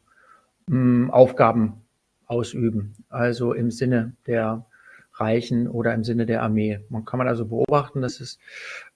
hm, 0.68 1.10
Aufgaben 1.12 1.82
ausüben. 2.26 2.94
Also 3.10 3.52
im 3.52 3.70
Sinne 3.70 4.14
der 4.26 4.64
Reichen 5.14 5.68
oder 5.68 5.94
im 5.94 6.04
Sinne 6.04 6.26
der 6.26 6.42
Armee. 6.42 6.80
Man 6.88 7.04
kann 7.04 7.18
man 7.18 7.28
also 7.28 7.46
beobachten, 7.46 8.00
dass 8.02 8.20
es 8.20 8.38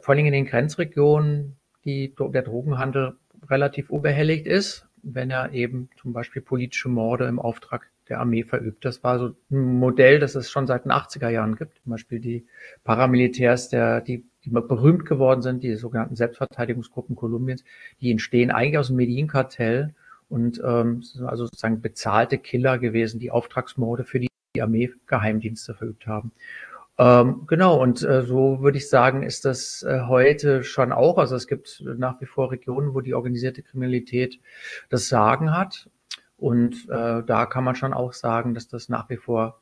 vor 0.01 0.15
allem 0.15 0.27
in 0.27 0.33
den 0.33 0.47
Grenzregionen 0.47 1.57
die, 1.85 2.15
der 2.19 2.43
Drogenhandel 2.43 3.17
relativ 3.49 3.91
unbehelligt 3.91 4.47
ist 4.47 4.87
wenn 5.07 5.31
er 5.31 5.53
eben 5.53 5.89
zum 6.01 6.13
Beispiel 6.13 6.43
politische 6.43 6.89
Morde 6.89 7.27
im 7.27 7.39
Auftrag 7.39 7.89
der 8.09 8.21
Armee 8.21 8.43
verübt. 8.43 8.85
Das 8.85 9.03
war 9.05 9.19
so 9.19 9.35
ein 9.51 9.79
Modell, 9.79 10.19
das 10.19 10.35
es 10.35 10.51
schon 10.51 10.67
seit 10.67 10.85
den 10.85 10.93
80er 10.93 11.29
Jahren 11.29 11.57
gibt. 11.57 11.81
Zum 11.83 11.91
Beispiel 11.91 12.21
die 12.21 12.47
Paramilitärs, 12.85 13.69
der, 13.69 14.01
die, 14.01 14.25
die 14.45 14.51
berühmt 14.51 15.07
geworden 15.07 15.43
sind, 15.43 15.63
die 15.63 15.75
sogenannten 15.77 16.17
Selbstverteidigungsgruppen 16.17 17.17
Kolumbiens, 17.17 17.65
die 18.01 18.11
entstehen 18.11 18.51
eigentlich 18.51 18.79
aus 18.79 18.89
dem 18.89 18.97
Medellin-Kartell 18.97 19.95
und 20.29 20.61
ähm, 20.65 21.03
sind 21.03 21.25
also 21.27 21.47
sozusagen 21.47 21.81
bezahlte 21.81 22.39
Killer 22.39 22.79
gewesen, 22.79 23.21
die 23.21 23.31
Auftragsmorde 23.31 24.05
für 24.05 24.19
die 24.19 24.29
Armeegeheimdienste 24.63 25.75
verübt 25.75 26.07
haben. 26.07 26.33
Ähm, 26.99 27.43
genau, 27.47 27.81
und 27.81 28.03
äh, 28.03 28.23
so 28.23 28.63
würde 28.63 28.79
ich 28.79 28.89
sagen, 28.89 29.23
ist 29.23 29.45
das 29.45 29.83
äh, 29.83 30.03
heute 30.07 30.65
schon 30.65 30.93
auch. 30.93 31.19
Also 31.19 31.37
es 31.37 31.47
gibt 31.47 31.83
nach 31.85 32.21
wie 32.21 32.27
vor 32.27 32.51
Regionen, 32.51 32.95
wo 32.95 33.01
die 33.01 33.15
organisierte 33.15 33.63
Kriminalität 33.63 34.41
das 34.89 35.09
Sagen 35.09 35.55
hat. 35.55 35.91
Und 36.39 36.89
äh, 36.89 37.23
da 37.23 37.47
kann 37.47 37.65
man 37.65 37.77
schon 37.77 37.93
auch 37.93 38.13
sagen, 38.13 38.55
dass 38.55 38.69
das 38.69 38.89
nach 38.89 39.11
wie 39.11 39.17
vor 39.17 39.61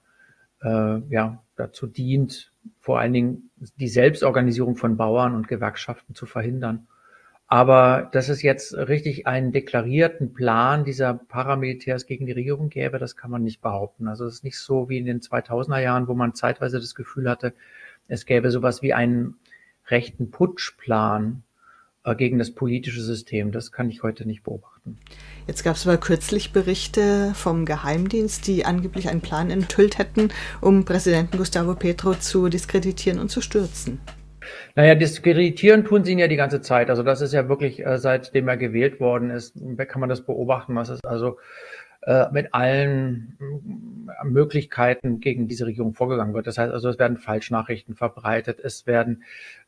äh, 0.62 0.98
ja, 1.08 1.42
dazu 1.56 1.86
dient, 1.86 2.52
vor 2.80 3.00
allen 3.00 3.12
Dingen 3.12 3.50
die 3.76 3.88
Selbstorganisierung 3.88 4.76
von 4.76 4.96
Bauern 4.96 5.34
und 5.34 5.48
Gewerkschaften 5.48 6.14
zu 6.14 6.26
verhindern. 6.26 6.86
Aber 7.54 8.08
dass 8.10 8.30
es 8.30 8.42
jetzt 8.42 8.74
richtig 8.74 9.28
einen 9.28 9.52
deklarierten 9.52 10.34
Plan 10.34 10.84
dieser 10.84 11.14
Paramilitärs 11.14 12.04
gegen 12.04 12.26
die 12.26 12.32
Regierung 12.32 12.68
gäbe, 12.68 12.98
das 12.98 13.14
kann 13.14 13.30
man 13.30 13.44
nicht 13.44 13.60
behaupten. 13.60 14.08
Also 14.08 14.26
es 14.26 14.34
ist 14.34 14.42
nicht 14.42 14.58
so 14.58 14.88
wie 14.88 14.98
in 14.98 15.04
den 15.04 15.20
2000er 15.20 15.78
Jahren, 15.78 16.08
wo 16.08 16.14
man 16.14 16.34
zeitweise 16.34 16.80
das 16.80 16.96
Gefühl 16.96 17.30
hatte, 17.30 17.54
es 18.08 18.26
gäbe 18.26 18.50
sowas 18.50 18.82
wie 18.82 18.92
einen 18.92 19.36
rechten 19.86 20.32
Putschplan 20.32 21.44
äh, 22.02 22.16
gegen 22.16 22.40
das 22.40 22.50
politische 22.50 23.02
System. 23.02 23.52
Das 23.52 23.70
kann 23.70 23.88
ich 23.88 24.02
heute 24.02 24.26
nicht 24.26 24.42
beobachten. 24.42 24.98
Jetzt 25.46 25.62
gab 25.62 25.76
es 25.76 25.86
aber 25.86 25.96
kürzlich 25.96 26.52
Berichte 26.52 27.34
vom 27.36 27.66
Geheimdienst, 27.66 28.48
die 28.48 28.64
angeblich 28.64 29.08
einen 29.08 29.20
Plan 29.20 29.52
enthüllt 29.52 29.98
hätten, 29.98 30.30
um 30.60 30.84
Präsidenten 30.84 31.38
Gustavo 31.38 31.76
Petro 31.76 32.14
zu 32.14 32.48
diskreditieren 32.48 33.20
und 33.20 33.28
zu 33.28 33.40
stürzen. 33.40 34.00
Naja, 34.74 34.94
diskreditieren 34.94 35.84
tun 35.84 36.04
sie 36.04 36.12
ihn 36.12 36.18
ja 36.18 36.28
die 36.28 36.36
ganze 36.36 36.60
Zeit. 36.60 36.90
Also 36.90 37.02
das 37.02 37.20
ist 37.20 37.32
ja 37.32 37.48
wirklich, 37.48 37.84
äh, 37.84 37.98
seitdem 37.98 38.48
er 38.48 38.56
gewählt 38.56 39.00
worden 39.00 39.30
ist, 39.30 39.54
kann 39.88 40.00
man 40.00 40.08
das 40.08 40.22
beobachten, 40.22 40.74
was 40.74 40.88
es 40.88 41.02
also 41.04 41.38
äh, 42.06 42.26
mit 42.32 42.52
allen 42.52 43.38
äh, 43.40 44.26
Möglichkeiten 44.26 45.20
gegen 45.20 45.48
diese 45.48 45.64
Regierung 45.64 45.94
vorgegangen 45.94 46.34
wird. 46.34 46.46
Das 46.46 46.58
heißt 46.58 46.70
also, 46.70 46.90
es 46.90 46.98
werden 46.98 47.16
Falschnachrichten 47.16 47.94
verbreitet, 47.94 48.60
es 48.62 48.86
werden 48.86 49.22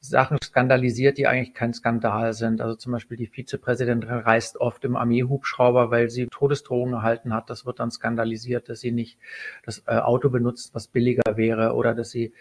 Sachen 0.08 0.38
skandalisiert, 0.42 1.18
die 1.18 1.26
eigentlich 1.26 1.54
kein 1.54 1.72
Skandal 1.72 2.32
sind. 2.32 2.60
Also 2.60 2.76
zum 2.76 2.92
Beispiel 2.92 3.16
die 3.16 3.26
Vizepräsidentin 3.26 4.08
reist 4.10 4.58
oft 4.58 4.84
im 4.84 4.96
Armeehubschrauber, 4.96 5.90
weil 5.90 6.10
sie 6.10 6.26
Todesdrohungen 6.26 6.94
erhalten 6.94 7.34
hat. 7.34 7.50
Das 7.50 7.66
wird 7.66 7.80
dann 7.80 7.90
skandalisiert, 7.90 8.68
dass 8.68 8.80
sie 8.80 8.92
nicht 8.92 9.18
das 9.64 9.82
äh, 9.86 9.96
Auto 9.98 10.30
benutzt, 10.30 10.74
was 10.74 10.88
billiger 10.88 11.36
wäre, 11.36 11.74
oder 11.74 11.94
dass 11.94 12.10
sie 12.10 12.32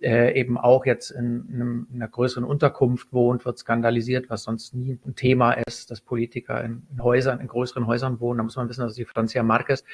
äh, 0.00 0.38
eben 0.38 0.58
auch 0.58 0.86
jetzt 0.86 1.10
in, 1.10 1.86
in, 1.90 1.94
einer 1.94 2.08
größeren 2.08 2.44
Unterkunft 2.44 3.12
wohnt, 3.12 3.44
wird 3.44 3.58
skandalisiert, 3.58 4.30
was 4.30 4.44
sonst 4.44 4.74
nie 4.74 4.98
ein 5.04 5.14
Thema 5.14 5.52
ist, 5.52 5.90
dass 5.90 6.00
Politiker 6.00 6.62
in, 6.62 6.86
in 6.92 7.02
Häusern, 7.02 7.40
in 7.40 7.48
größeren 7.48 7.86
Häusern 7.86 8.20
wohnen. 8.20 8.38
Da 8.38 8.44
muss 8.44 8.56
man 8.56 8.68
wissen, 8.68 8.82
dass 8.82 8.94
die 8.94 9.04
Francia 9.04 9.42
Marquez, 9.42 9.84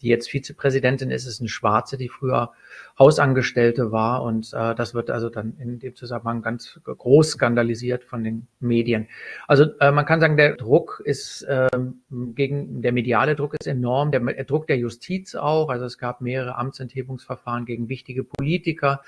die 0.00 0.08
jetzt 0.08 0.30
Vizepräsidentin 0.30 1.10
ist, 1.10 1.26
ist 1.26 1.40
eine 1.40 1.48
Schwarze, 1.48 1.96
die 1.96 2.08
früher 2.08 2.52
Hausangestellte 2.98 3.92
war. 3.92 4.22
Und 4.22 4.52
äh, 4.52 4.74
das 4.74 4.94
wird 4.94 5.10
also 5.10 5.28
dann 5.28 5.56
in 5.58 5.78
dem 5.78 5.94
Zusammenhang 5.94 6.42
ganz 6.42 6.77
groß 6.84 7.30
skandalisiert 7.30 8.04
von 8.04 8.24
den 8.24 8.48
Medien. 8.60 9.08
Also 9.46 9.66
äh, 9.80 9.90
man 9.90 10.06
kann 10.06 10.20
sagen, 10.20 10.36
der 10.36 10.56
Druck 10.56 11.02
ist 11.04 11.42
äh, 11.42 11.68
gegen 12.10 12.82
der 12.82 12.92
mediale 12.92 13.36
Druck 13.36 13.54
ist 13.54 13.66
enorm, 13.66 14.10
der, 14.10 14.20
der 14.20 14.44
Druck 14.44 14.66
der 14.66 14.78
Justiz 14.78 15.34
auch. 15.34 15.68
Also 15.68 15.84
es 15.84 15.98
gab 15.98 16.20
mehrere 16.20 16.56
Amtsenthebungsverfahren 16.56 17.64
gegen 17.64 17.88
wichtige 17.88 18.24
Politiker. 18.24 19.02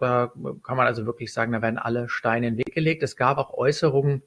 Da 0.00 0.32
kann 0.62 0.76
man 0.76 0.86
also 0.86 1.06
wirklich 1.06 1.32
sagen, 1.32 1.52
da 1.52 1.62
werden 1.62 1.78
alle 1.78 2.08
Steine 2.08 2.48
in 2.48 2.54
den 2.54 2.58
Weg 2.58 2.74
gelegt. 2.74 3.02
Es 3.02 3.16
gab 3.16 3.38
auch 3.38 3.54
Äußerungen 3.54 4.22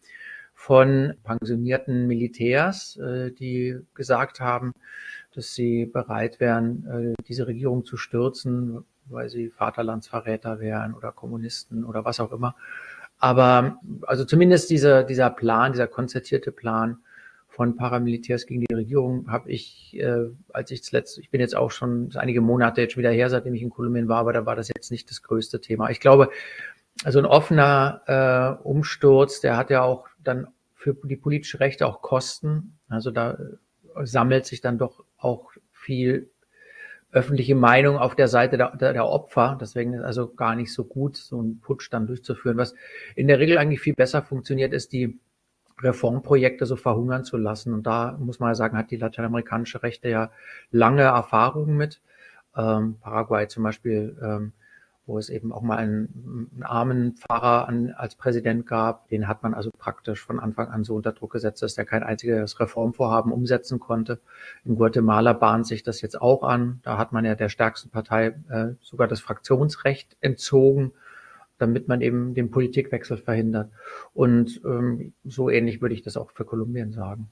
von 0.54 1.16
pensionierten 1.24 2.08
Militärs, 2.08 2.98
äh, 2.98 3.32
die 3.32 3.80
gesagt 3.96 4.40
haben, 4.40 4.74
dass 5.34 5.56
sie 5.56 5.86
bereit 5.86 6.40
wären, 6.40 7.16
äh, 7.18 7.24
diese 7.28 7.48
Regierung 7.48 7.86
zu 7.86 7.98
stürzen, 7.98 8.84
weil 9.12 9.30
sie 9.30 9.50
Vaterlandsverräter 9.50 10.60
wären 10.60 10.94
oder 10.94 11.12
Kommunisten 11.12 11.84
oder 11.84 12.06
was 12.06 12.20
auch 12.20 12.32
immer. 12.32 12.56
Aber 13.20 13.78
also 14.08 14.26
zumindest 14.26 14.70
dieser, 14.70 15.04
dieser 15.04 15.30
Plan, 15.30 15.74
dieser 15.74 15.88
konzertierte 15.88 16.52
Plan 16.52 16.98
von 17.48 17.76
Paramilitärs 17.76 18.46
gegen 18.46 18.62
die 18.62 18.74
Regierung 18.74 19.30
habe 19.30 19.52
ich, 19.52 19.96
äh, 20.00 20.30
als 20.54 20.72
ich 20.72 20.84
zuletzt, 20.84 21.20
ich 21.20 21.30
bin 21.30 21.42
jetzt 21.42 21.56
auch 21.56 21.70
schon 21.70 22.10
einige 22.16 22.42
Monate 22.42 22.82
jetzt 22.82 22.98
wieder 22.98 23.12
her, 23.12 23.30
seitdem 23.30 23.54
ich 23.54 23.62
in 23.62 23.70
Kolumbien 23.70 24.08
war, 24.08 24.20
aber 24.20 24.34
da 24.34 24.46
war 24.46 24.56
das 24.56 24.70
jetzt 24.70 24.90
nicht 24.90 25.10
das 25.10 25.22
größte 25.22 25.60
Thema. 25.62 25.90
Ich 25.90 26.00
glaube, 26.00 26.30
also 27.04 27.20
ein 27.20 27.26
offener 27.26 28.02
äh, 28.08 28.64
Umsturz, 28.64 29.42
der 29.42 29.58
hat 29.58 29.70
ja 29.70 29.84
auch 29.84 30.08
dann 30.24 30.48
für 30.74 30.96
die 31.04 31.18
politische 31.18 31.60
Rechte 31.60 31.86
auch 31.86 32.02
Kosten. 32.02 32.78
Also 32.90 33.12
da 33.12 33.34
äh, 33.34 34.06
sammelt 34.06 34.46
sich 34.46 34.62
dann 34.62 34.78
doch 34.78 35.04
auch 35.18 35.52
viel 35.72 36.30
öffentliche 37.12 37.56
Meinung 37.56 37.98
auf 37.98 38.16
der 38.16 38.28
Seite 38.28 38.58
der, 38.58 38.76
der, 38.76 38.94
der, 38.94 39.06
Opfer. 39.06 39.58
Deswegen 39.60 39.94
ist 39.94 40.04
also 40.04 40.34
gar 40.34 40.56
nicht 40.56 40.74
so 40.74 40.84
gut, 40.86 41.18
so 41.18 41.40
einen 41.40 41.60
Putsch 41.60 41.90
dann 41.92 42.08
durchzuführen. 42.08 42.58
Was 42.58 42.74
in 43.16 43.28
der 43.28 43.40
Regel 43.40 43.58
eigentlich 43.58 43.82
viel 43.82 43.94
besser 43.94 44.22
funktioniert, 44.22 44.74
ist 44.74 44.94
die 44.94 45.20
Reformprojekte 45.82 46.66
so 46.66 46.76
verhungern 46.76 47.26
zu 47.26 47.38
lassen. 47.38 47.74
Und 47.74 47.86
da 47.86 48.18
muss 48.20 48.40
man 48.40 48.50
ja 48.50 48.56
sagen, 48.56 48.78
hat 48.78 48.92
die 48.92 48.98
lateinamerikanische 48.98 49.84
Rechte 49.84 50.10
ja 50.10 50.32
lange 50.72 51.04
Erfahrungen 51.04 51.76
mit. 51.76 52.02
Ähm, 52.56 52.98
Paraguay 53.02 53.48
zum 53.48 53.64
Beispiel 53.64 54.18
ähm, 54.22 54.54
wo 55.06 55.18
es 55.18 55.30
eben 55.30 55.52
auch 55.52 55.62
mal 55.62 55.78
einen, 55.78 56.50
einen 56.54 56.64
armen 56.64 57.16
Pfarrer 57.16 57.68
an, 57.68 57.92
als 57.92 58.16
Präsident 58.16 58.66
gab. 58.68 59.08
Den 59.10 59.28
hat 59.28 59.44
man 59.44 59.54
also 59.54 59.72
praktisch 59.72 60.22
von 60.22 60.40
Anfang 60.40 60.70
an 60.70 60.84
so 60.84 60.96
unter 60.96 61.12
Druck 61.12 61.34
gesetzt, 61.34 61.62
dass 61.64 61.78
er 61.78 61.86
kein 61.86 62.04
einziges 62.04 62.60
Reformvorhaben 62.60 63.32
umsetzen 63.32 63.80
konnte. 63.80 64.20
In 64.64 64.76
Guatemala 64.76 65.34
bahnt 65.34 65.68
sich 65.68 65.84
das 65.84 66.02
jetzt 66.02 66.22
auch 66.22 66.44
an. 66.44 66.80
Da 66.84 66.98
hat 66.98 67.12
man 67.12 67.26
ja 67.26 67.36
der 67.36 67.50
stärksten 67.50 67.90
Partei 67.90 68.36
äh, 68.50 68.76
sogar 68.82 69.08
das 69.08 69.22
Fraktionsrecht 69.22 70.18
entzogen 70.22 70.94
damit 71.58 71.88
man 71.88 72.02
eben 72.02 72.34
den 72.34 72.50
Politikwechsel 72.50 73.18
verhindert. 73.18 73.70
Und 74.16 74.62
ähm, 74.66 75.14
so 75.24 75.48
ähnlich 75.48 75.80
würde 75.80 75.94
ich 75.94 76.02
das 76.02 76.18
auch 76.18 76.32
für 76.32 76.44
Kolumbien 76.44 76.92
sagen. 76.92 77.30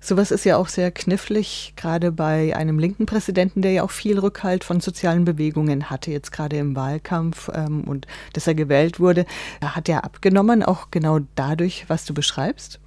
Sowas 0.00 0.30
ist 0.32 0.44
ja 0.44 0.56
auch 0.56 0.68
sehr 0.68 0.90
knifflig, 0.90 1.74
gerade 1.76 2.10
bei 2.10 2.56
einem 2.56 2.78
linken 2.78 3.06
Präsidenten, 3.06 3.62
der 3.62 3.72
ja 3.72 3.82
auch 3.84 3.90
viel 3.90 4.18
Rückhalt 4.18 4.64
von 4.64 4.80
sozialen 4.80 5.24
Bewegungen 5.24 5.90
hatte, 5.90 6.10
jetzt 6.10 6.32
gerade 6.32 6.56
im 6.56 6.74
Wahlkampf 6.74 7.50
ähm, 7.54 7.84
und 7.84 8.06
dass 8.32 8.46
er 8.46 8.54
gewählt 8.54 8.98
wurde. 8.98 9.26
Hat 9.62 9.88
er 9.88 10.04
abgenommen, 10.04 10.62
auch 10.62 10.90
genau 10.90 11.20
dadurch, 11.36 11.84
was 11.88 12.04
du 12.04 12.14
beschreibst? 12.14 12.80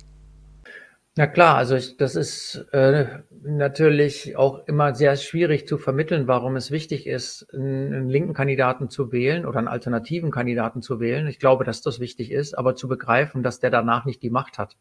Na 1.17 1.27
klar, 1.27 1.55
also 1.55 1.77
ich, 1.77 1.95
das 1.95 2.17
ist 2.17 2.55
äh, 2.73 3.05
natürlich 3.41 4.35
auch 4.35 4.67
immer 4.67 4.93
sehr 4.93 5.15
schwierig 5.15 5.65
zu 5.65 5.77
vermitteln, 5.77 6.27
warum 6.27 6.57
es 6.57 6.71
wichtig 6.71 7.07
ist, 7.07 7.47
einen, 7.53 7.93
einen, 7.93 8.09
linken 8.09 8.33
Kandidaten 8.33 8.89
zu 8.89 9.13
wählen 9.13 9.45
oder 9.45 9.59
einen 9.59 9.69
alternativen 9.69 10.29
Kandidaten 10.29 10.81
zu 10.81 10.99
wählen. 10.99 11.27
Ich 11.27 11.39
glaube, 11.39 11.63
dass 11.63 11.81
das 11.81 12.01
wichtig 12.01 12.31
ist, 12.31 12.57
aber 12.57 12.75
zu 12.75 12.89
begreifen, 12.89 13.43
dass 13.43 13.61
der 13.61 13.69
danach 13.69 14.03
nicht 14.03 14.23
die 14.23 14.29
Macht 14.29 14.57
hat. 14.57 14.75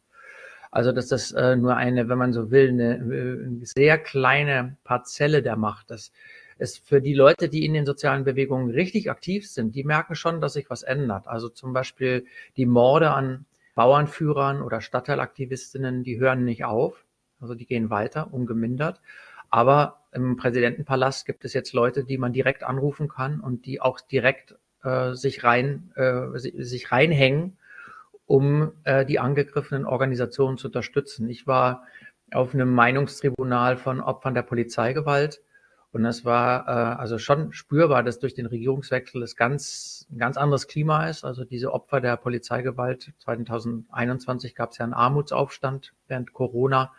Also 0.74 0.90
dass 0.90 1.06
das 1.06 1.30
äh, 1.30 1.54
nur 1.54 1.76
eine, 1.76 2.08
wenn 2.08 2.18
man 2.18 2.32
so 2.32 2.50
will, 2.50 2.70
eine, 2.70 2.94
eine 2.94 3.60
sehr 3.64 3.96
kleine 3.96 4.76
Parzelle 4.82 5.40
der 5.40 5.54
Macht 5.56 5.92
ist. 5.92 6.12
Es 6.58 6.78
für 6.78 7.00
die 7.00 7.14
Leute, 7.14 7.48
die 7.48 7.64
in 7.64 7.74
den 7.74 7.86
sozialen 7.86 8.24
Bewegungen 8.24 8.70
richtig 8.70 9.08
aktiv 9.08 9.48
sind, 9.48 9.76
die 9.76 9.84
merken 9.84 10.16
schon, 10.16 10.40
dass 10.40 10.54
sich 10.54 10.68
was 10.70 10.82
ändert. 10.82 11.28
Also 11.28 11.48
zum 11.48 11.72
Beispiel 11.74 12.26
die 12.56 12.66
Morde 12.66 13.12
an 13.12 13.46
Bauernführern 13.76 14.62
oder 14.62 14.80
Stadtteilaktivistinnen, 14.80 16.02
die 16.02 16.18
hören 16.18 16.44
nicht 16.44 16.64
auf. 16.64 17.04
Also 17.40 17.54
die 17.54 17.66
gehen 17.66 17.88
weiter, 17.90 18.34
ungemindert. 18.34 19.00
Aber 19.50 20.00
im 20.10 20.36
Präsidentenpalast 20.36 21.24
gibt 21.24 21.44
es 21.44 21.52
jetzt 21.54 21.72
Leute, 21.72 22.02
die 22.02 22.18
man 22.18 22.32
direkt 22.32 22.64
anrufen 22.64 23.06
kann 23.06 23.38
und 23.38 23.64
die 23.66 23.80
auch 23.80 24.00
direkt 24.00 24.56
äh, 24.82 25.12
sich 25.12 25.44
rein, 25.44 25.92
äh, 25.94 26.36
sich 26.36 26.90
reinhängen 26.90 27.58
um 28.26 28.72
äh, 28.84 29.04
die 29.04 29.18
angegriffenen 29.18 29.84
Organisationen 29.84 30.58
zu 30.58 30.68
unterstützen. 30.68 31.28
Ich 31.28 31.46
war 31.46 31.82
auf 32.32 32.54
einem 32.54 32.72
Meinungstribunal 32.72 33.76
von 33.76 34.00
Opfern 34.00 34.34
der 34.34 34.42
Polizeigewalt. 34.42 35.40
Und 35.92 36.02
das 36.02 36.24
war 36.24 36.66
äh, 36.66 37.00
also 37.00 37.18
schon 37.18 37.52
spürbar, 37.52 38.02
dass 38.02 38.18
durch 38.18 38.34
den 38.34 38.46
Regierungswechsel 38.46 39.22
es 39.22 39.36
ganz, 39.36 40.08
ein 40.10 40.18
ganz 40.18 40.36
anderes 40.36 40.66
Klima 40.66 41.08
ist. 41.08 41.24
Also 41.24 41.44
diese 41.44 41.72
Opfer 41.72 42.00
der 42.00 42.16
Polizeigewalt 42.16 43.12
2021 43.18 44.56
gab 44.56 44.72
es 44.72 44.78
ja 44.78 44.84
einen 44.84 44.94
Armutsaufstand 44.94 45.92
während 46.08 46.32
Corona 46.32 46.92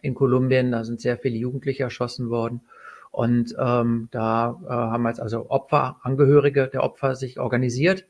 in 0.00 0.14
Kolumbien. 0.14 0.72
Da 0.72 0.84
sind 0.84 1.02
sehr 1.02 1.18
viele 1.18 1.36
Jugendliche 1.36 1.82
erschossen 1.82 2.30
worden. 2.30 2.62
Und 3.10 3.54
ähm, 3.58 4.08
da 4.10 4.58
äh, 4.64 4.70
haben 4.70 5.06
jetzt 5.06 5.20
also 5.20 5.50
Opfer, 5.50 5.98
Angehörige 6.02 6.68
der 6.68 6.82
Opfer 6.82 7.14
sich 7.14 7.38
organisiert. 7.38 8.06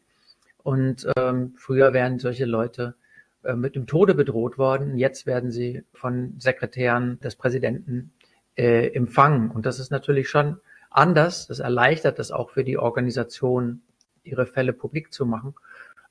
Und 0.62 1.06
ähm, 1.16 1.54
früher 1.56 1.92
wären 1.92 2.18
solche 2.18 2.44
Leute 2.44 2.94
äh, 3.42 3.54
mit 3.54 3.74
dem 3.74 3.86
Tode 3.86 4.14
bedroht 4.14 4.58
worden. 4.58 4.96
Jetzt 4.96 5.26
werden 5.26 5.50
sie 5.50 5.84
von 5.92 6.34
Sekretären 6.38 7.18
des 7.20 7.36
Präsidenten 7.36 8.12
äh, 8.56 8.88
empfangen. 8.88 9.50
Und 9.50 9.66
das 9.66 9.78
ist 9.78 9.90
natürlich 9.90 10.28
schon 10.28 10.58
anders. 10.90 11.46
Das 11.46 11.58
erleichtert 11.58 12.18
es 12.18 12.30
auch 12.30 12.50
für 12.50 12.64
die 12.64 12.78
Organisation, 12.78 13.82
ihre 14.24 14.46
Fälle 14.46 14.72
publik 14.72 15.12
zu 15.12 15.26
machen. 15.26 15.54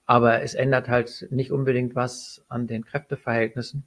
Aber 0.05 0.41
es 0.41 0.55
ändert 0.55 0.89
halt 0.89 1.27
nicht 1.31 1.51
unbedingt 1.51 1.95
was 1.95 2.43
an 2.49 2.67
den 2.67 2.83
Kräfteverhältnissen, 2.83 3.85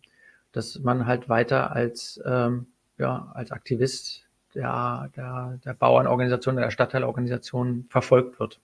dass 0.53 0.79
man 0.79 1.07
halt 1.07 1.29
weiter 1.29 1.72
als, 1.72 2.20
ähm, 2.24 2.68
ja, 2.96 3.31
als 3.35 3.50
Aktivist 3.50 4.27
der, 4.55 5.11
der, 5.16 5.59
der 5.64 5.74
Bauernorganisation, 5.74 6.57
der 6.57 6.70
Stadtteilorganisation 6.70 7.87
verfolgt 7.90 8.38
wird. 8.40 8.61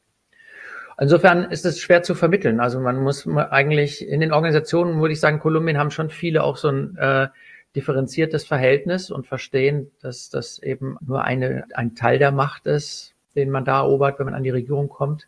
Insofern 1.01 1.51
ist 1.51 1.65
es 1.65 1.81
schwer 1.81 2.03
zu 2.03 2.15
vermitteln. 2.15 2.61
Also 2.61 2.79
man 2.79 3.03
muss 3.03 3.27
eigentlich 3.27 4.07
in 4.07 4.21
den 4.21 4.33
Organisationen, 4.33 5.01
würde 5.01 5.15
ich 5.15 5.21
sagen, 5.21 5.39
Kolumbien 5.39 5.79
haben 5.79 5.91
schon 5.91 6.11
viele 6.11 6.45
auch 6.45 6.59
so 6.59 6.69
ein 6.69 6.95
äh, 6.99 7.29
differenziertes 7.75 8.47
Verhältnis 8.47 9.11
und 9.11 9.27
verstehen, 9.27 9.91
dass 10.03 10.29
das 10.29 10.59
eben 10.59 10.99
nur 11.01 11.25
eine, 11.25 11.65
ein 11.75 11.95
Teil 11.95 12.19
der 12.19 12.33
Macht 12.33 12.67
ist, 12.67 13.15
den 13.35 13.49
man 13.49 13.65
da 13.65 13.79
erobert, 13.79 14.19
wenn 14.19 14.27
man 14.27 14.35
an 14.35 14.43
die 14.43 14.51
Regierung 14.51 14.91
kommt. 14.91 15.27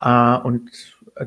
Äh, 0.00 0.36
und 0.38 0.72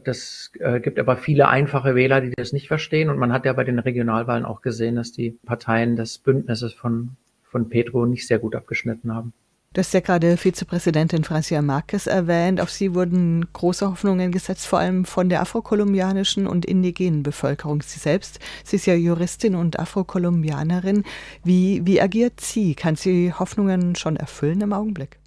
das 0.04 0.52
äh, 0.60 0.82
gibt 0.82 1.00
aber 1.00 1.16
viele 1.16 1.48
einfache 1.48 1.96
Wähler, 1.96 2.20
die 2.20 2.34
das 2.36 2.52
nicht 2.52 2.68
verstehen. 2.68 3.10
Und 3.10 3.18
man 3.18 3.32
hat 3.32 3.46
ja 3.46 3.54
bei 3.54 3.64
den 3.64 3.80
Regionalwahlen 3.80 4.44
auch 4.44 4.62
gesehen, 4.62 4.98
dass 4.98 5.14
die 5.14 5.32
Parteien 5.46 5.96
des 5.96 6.18
Bündnisses 6.18 6.74
von, 6.74 7.12
von 7.44 7.70
Pedro 7.70 8.06
nicht 8.06 8.28
sehr 8.28 8.40
gut 8.40 8.54
abgeschnitten 8.54 9.16
haben. 9.16 9.32
Du 9.76 9.80
hast 9.80 9.94
ja 9.94 10.00
gerade 10.00 10.38
Vizepräsidentin 10.38 11.26
Francia 11.26 11.62
Marquez 11.62 12.08
erwähnt. 12.08 12.62
Auf 12.62 12.72
sie 12.72 12.96
wurden 12.96 13.46
große 13.52 13.86
Hoffnungen 13.86 14.32
gesetzt, 14.32 14.68
vor 14.68 14.80
allem 14.80 15.04
von 15.04 15.28
der 15.28 15.42
afrokolumbianischen 15.42 16.48
und 16.48 16.66
indigenen 16.66 17.24
Bevölkerung. 17.24 17.82
Sie 17.82 18.00
selbst, 18.00 18.40
sie 18.64 18.78
ist 18.78 18.86
ja 18.86 18.94
Juristin 18.94 19.54
und 19.54 19.78
Afrokolumbianerin. 19.78 21.04
Wie, 21.44 21.82
wie 21.86 22.00
agiert 22.00 22.40
sie? 22.40 22.74
Kann 22.74 22.96
sie 22.96 23.34
Hoffnungen 23.34 23.96
schon 23.96 24.16
erfüllen 24.16 24.62
im 24.62 24.72
Augenblick? 24.72 25.20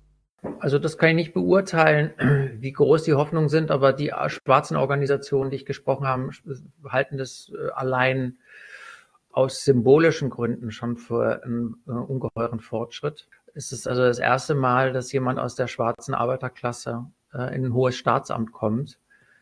Also 0.61 0.79
das 0.79 0.97
kann 0.97 1.11
ich 1.11 1.17
nicht 1.17 1.35
beurteilen, 1.35 2.13
wie 2.59 2.73
groß 2.73 3.03
die 3.03 3.13
Hoffnungen 3.13 3.51
sind, 3.51 3.71
aber 3.71 3.93
die 3.93 4.15
schwarzen 4.29 4.79
Organisationen, 4.79 5.51
die 5.51 5.57
ich 5.57 5.67
gesprochen 5.67 6.07
habe, 6.07 6.31
halten 6.89 7.19
das 7.19 7.53
äh, 7.55 7.69
allein 7.73 8.39
aus 9.31 9.63
symbolischen 9.63 10.31
Gründen 10.31 10.71
schon 10.71 10.97
für 10.97 11.45
einen 11.45 11.77
äh, 11.87 11.91
ungeheuren 11.91 12.61
Fortschritt. 12.61 13.29
Es 13.55 13.73
ist 13.73 13.87
also 13.89 14.03
das 14.03 14.19
erste 14.19 14.55
Mal, 14.55 14.93
dass 14.93 15.13
jemand 15.13 15.39
aus 15.39 15.55
der 15.55 15.67
schwarzen 15.67 16.15
Arbeiterklasse 16.15 17.07
äh, 17.35 17.55
in 17.55 17.67
ein 17.67 17.75
hohes 17.75 17.97
Staatsamt 17.97 18.53
kommt. 18.53 18.99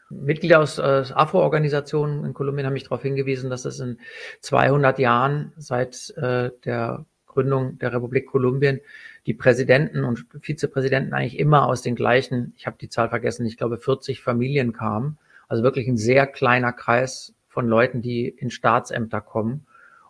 Mitglieder 0.09 0.61
aus, 0.61 0.79
äh, 0.79 1.05
Afro-Organisationen 1.15 2.25
in 2.25 2.35
Kolumbien 2.35 2.67
haben 2.67 2.75
mich 2.75 2.85
darauf 2.85 3.03
hingewiesen, 3.03 3.51
dass 3.51 3.65
es 3.65 3.81
in 3.81 3.99
200 4.41 4.99
Jahren 4.99 5.53
seit 5.57 6.11
äh, 6.17 6.51
der 6.65 7.05
Gründung 7.27 7.79
der 7.79 7.93
Republik 7.93 8.27
Kolumbien 8.27 8.81
die 9.27 9.35
Präsidenten 9.35 10.05
und 10.05 10.27
Vizepräsidenten 10.41 11.13
eigentlich 11.13 11.39
immer 11.39 11.67
aus 11.67 11.83
den 11.83 11.97
gleichen, 11.97 12.55
ich 12.57 12.67
habe 12.67 12.77
die 12.81 12.89
Zahl 12.89 13.09
vergessen, 13.09 13.45
ich 13.45 13.57
glaube 13.57 13.79
40 13.79 14.23
Familien 14.23 14.73
kamen. 14.73 15.19
Also 15.49 15.63
wirklich 15.63 15.89
ein 15.89 15.97
sehr 15.97 16.27
kleiner 16.27 16.73
Kreis 16.73 17.35
von 17.49 17.67
Leuten, 17.67 18.03
die 18.03 18.29
in 18.29 18.51
Staatsämter 18.51 19.21
kommen. 19.21 19.67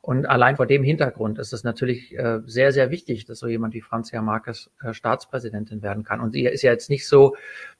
Und 0.07 0.25
allein 0.25 0.55
vor 0.55 0.66
dem 0.66 0.85
Hintergrund 0.85 1.40
ist 1.40 1.53
es 1.53 1.64
natürlich 1.64 2.16
äh, 2.16 2.38
sehr, 2.47 2.71
sehr 2.71 2.92
wichtig, 2.92 3.25
dass 3.25 3.40
so 3.40 3.49
jemand 3.49 3.75
wie 3.75 3.81
Franzia 3.81 4.23
Marquez 4.23 4.71
äh, 4.81 4.92
Staatspräsidentin 4.95 5.83
werden 5.83 6.05
kann. 6.05 6.21
Und 6.21 6.31
sie 6.31 6.45
ist 6.45 6.62
ja 6.62 6.71
jetzt 6.71 6.90
nicht 6.90 7.09
so, 7.09 7.35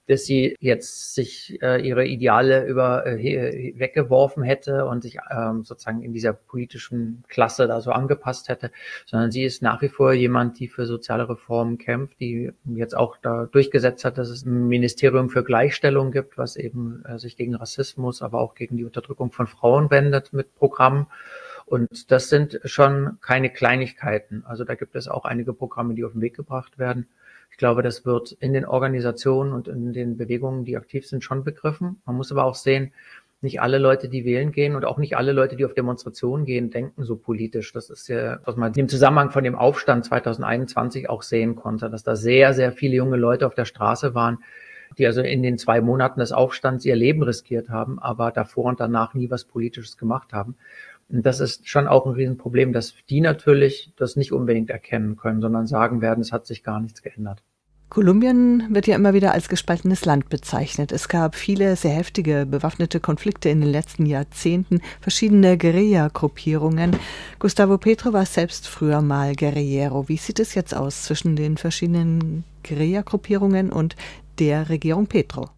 dass 0.09 0.25
sie 0.25 0.57
jetzt 0.59 1.15
sich 1.15 1.57
äh, 1.63 1.81
ihre 1.87 2.05
Ideale 2.05 2.67
über 2.67 3.07
äh, 3.07 3.75
weggeworfen 3.79 4.43
hätte 4.43 4.87
und 4.87 5.05
sich 5.05 5.19
ähm, 5.31 5.63
sozusagen 5.63 6.03
in 6.03 6.13
dieser 6.13 6.33
politischen 6.33 7.23
Klasse 7.29 7.69
da 7.69 7.81
so 7.81 7.93
angepasst 7.93 8.49
hätte, 8.49 8.73
sondern 9.05 9.31
sie 9.31 9.45
ist 9.45 9.63
nach 9.63 9.81
wie 9.81 9.89
vor 9.89 10.13
jemand, 10.13 10.59
die 10.59 10.67
für 10.67 10.85
soziale 10.85 11.29
Reformen 11.29 11.79
kämpft, 11.79 12.19
die 12.19 12.51
jetzt 12.65 12.97
auch 12.97 13.19
da 13.23 13.47
durchgesetzt 13.47 14.05
hat, 14.05 14.19
dass 14.19 14.31
es 14.31 14.45
ein 14.45 14.67
Ministerium 14.67 15.31
für 15.31 15.45
Gleichstellung 15.45 16.11
gibt, 16.11 16.37
was 16.39 16.57
eben 16.57 17.05
äh, 17.05 17.21
sich 17.21 17.37
gegen 17.37 17.55
Rassismus, 17.55 18.21
aber 18.21 18.41
auch 18.41 18.57
gegen 18.57 18.77
die 18.77 18.85
Unterdrückung 18.85 19.31
von 19.31 19.47
Frauen 19.47 19.93
wendet 19.93 20.33
mit 20.33 20.57
Programmen. 20.57 21.07
Und 21.67 22.13
das 22.13 22.29
sind 22.29 22.61
schon 22.65 23.19
keine 23.21 23.51
Kleinigkeiten. 23.51 24.45
Also 24.47 24.65
da 24.65 24.77
gibt 24.77 24.95
es 24.95 25.09
auch 25.09 25.25
einige 25.25 25.53
Programme, 25.53 25.95
die 25.95 26.05
auf 26.05 26.13
den 26.13 26.23
Weg 26.23 26.35
gebracht 26.35 26.79
werden. 26.79 27.09
Ich 27.51 27.57
glaube, 27.57 27.83
das 27.83 28.07
wird 28.07 28.33
in 28.33 28.53
den 28.53 28.65
Organisationen 28.65 29.53
und 29.53 29.67
in 29.67 29.93
den 29.93 30.17
Bewegungen, 30.17 30.65
die 30.65 30.77
aktiv 30.77 31.07
sind, 31.07 31.25
schon 31.25 31.43
begriffen. 31.43 32.01
Man 32.07 32.17
muss 32.17 32.31
aber 32.31 32.45
auch 32.45 32.55
sehen, 32.55 32.93
nicht 33.43 33.61
alle 33.61 33.79
Leute, 33.79 34.09
die 34.09 34.25
wählen 34.25 34.53
gehen 34.53 34.77
und 34.77 34.85
auch 34.85 34.99
nicht 34.99 35.17
alle 35.17 35.33
Leute, 35.33 35.57
die 35.57 35.65
auf 35.65 35.75
Demonstrationen 35.75 36.47
gehen, 36.47 36.71
denken 36.71 37.05
so 37.05 37.17
politisch. 37.17 37.73
Das 37.73 37.91
ist 37.91 38.09
ja, 38.09 38.39
was 38.45 38.57
man 38.57 38.73
im 38.75 38.89
Zusammenhang 38.89 39.31
von 39.31 39.45
dem 39.45 39.57
Aufstand 39.57 40.05
2021 40.05 41.11
auch 41.11 41.23
sehen 41.23 41.57
konnte, 41.57 41.91
dass 41.91 42.03
da 42.03 42.17
sehr, 42.17 42.55
sehr 42.55 42.73
viele 42.73 42.97
junge 42.97 43.17
Leute 43.17 43.47
auf 43.47 43.55
der 43.55 43.65
Straße 43.65 44.15
waren, 44.15 44.39
die 44.99 45.07
also 45.07 45.21
in 45.21 45.43
den 45.43 45.59
zwei 45.59 45.81
Monaten 45.81 46.21
des 46.21 46.33
Aufstands 46.33 46.85
ihr 46.85 46.97
Leben 46.97 47.23
riskiert 47.23 47.69
haben, 47.69 47.99
aber 47.99 48.31
davor 48.31 48.67
und 48.67 48.81
danach 48.81 49.15
nie 49.15 49.31
was 49.31 49.45
Politisches 49.45 49.99
gemacht 49.99 50.33
haben. 50.33 50.57
Und 51.09 51.25
das 51.25 51.41
ist 51.41 51.69
schon 51.69 51.87
auch 51.87 52.07
ein 52.07 52.15
Riesenproblem, 52.15 52.73
dass 52.73 52.95
die 53.09 53.21
natürlich 53.21 53.93
das 53.97 54.17
nicht 54.17 54.33
unbedingt 54.33 54.71
erkennen 54.71 55.17
können, 55.17 55.41
sondern 55.41 55.67
sagen 55.67 56.01
werden, 56.01 56.21
es 56.21 56.33
hat 56.33 56.47
sich 56.47 56.65
gar 56.65 56.81
nichts 56.81 57.03
geändert. 57.03 57.43
Kolumbien 57.89 58.75
wird 58.75 58.89
ja 58.89 58.97
immer 58.97 59.15
wieder 59.15 59.33
als 59.33 59.49
gespaltenes 59.49 60.05
Land 60.05 60.29
bezeichnet. 60.29 60.91
Es 60.91 61.09
gab 61.09 61.37
viele 61.37 61.77
sehr 61.77 61.93
heftige 61.93 62.45
bewaffnete 62.45 62.99
Konflikte 62.99 63.49
in 63.49 63.61
den 63.61 63.71
letzten 63.71 64.07
Jahrzehnten, 64.07 64.81
verschiedene 65.01 65.57
Guerilla-Gruppierungen. 65.57 66.97
Gustavo 67.39 67.79
Petro 67.79 68.13
war 68.13 68.27
selbst 68.27 68.67
früher 68.67 69.03
mal 69.03 69.37
Guerillero. 69.37 70.09
Wie 70.09 70.17
sieht 70.17 70.41
es 70.41 70.57
jetzt 70.57 70.75
aus 70.75 71.05
zwischen 71.05 71.37
den 71.37 71.57
verschiedenen 71.57 72.43
Guerilla-Gruppierungen 72.65 73.71
und 73.71 73.95
der 74.41 74.69
Regierung 74.69 75.07
Petro? 75.07 75.51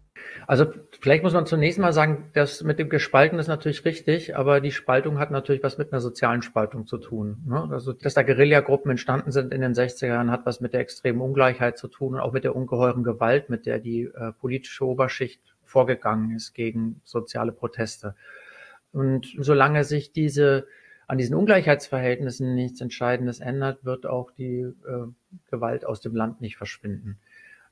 Also 0.45 0.65
vielleicht 0.99 1.23
muss 1.23 1.33
man 1.33 1.45
zunächst 1.45 1.79
mal 1.79 1.93
sagen, 1.93 2.29
das 2.33 2.63
mit 2.63 2.79
dem 2.79 2.89
Gespalten 2.89 3.39
ist 3.39 3.47
natürlich 3.47 3.85
richtig, 3.85 4.35
aber 4.35 4.61
die 4.61 4.71
Spaltung 4.71 5.19
hat 5.19 5.31
natürlich 5.31 5.63
was 5.63 5.77
mit 5.77 5.91
einer 5.91 6.01
sozialen 6.01 6.41
Spaltung 6.41 6.87
zu 6.87 6.97
tun. 6.97 7.43
Ne? 7.47 7.67
Also 7.71 7.93
dass 7.93 8.13
da 8.13 8.23
Guerillagruppen 8.23 8.91
entstanden 8.91 9.31
sind 9.31 9.53
in 9.53 9.61
den 9.61 9.73
60er 9.73 10.07
Jahren, 10.07 10.31
hat 10.31 10.45
was 10.45 10.61
mit 10.61 10.73
der 10.73 10.81
extremen 10.81 11.21
Ungleichheit 11.21 11.77
zu 11.77 11.87
tun 11.87 12.15
und 12.15 12.19
auch 12.19 12.33
mit 12.33 12.43
der 12.43 12.55
ungeheuren 12.55 13.03
Gewalt, 13.03 13.49
mit 13.49 13.65
der 13.65 13.79
die 13.79 14.03
äh, 14.03 14.31
politische 14.33 14.85
Oberschicht 14.85 15.41
vorgegangen 15.63 16.35
ist 16.35 16.53
gegen 16.53 17.01
soziale 17.03 17.51
Proteste. 17.51 18.15
Und 18.91 19.27
solange 19.37 19.83
sich 19.83 20.11
diese 20.11 20.65
an 21.09 21.17
diesen 21.17 21.35
Ungleichheitsverhältnissen 21.35 22.53
nichts 22.53 22.81
Entscheidendes 22.81 23.39
ändert, 23.39 23.83
wird 23.83 24.05
auch 24.05 24.29
die 24.29 24.59
äh, 24.59 25.07
Gewalt 25.49 25.83
aus 25.83 26.01
dem 26.01 26.15
Land 26.15 26.39
nicht 26.39 26.55
verschwinden. 26.55 27.17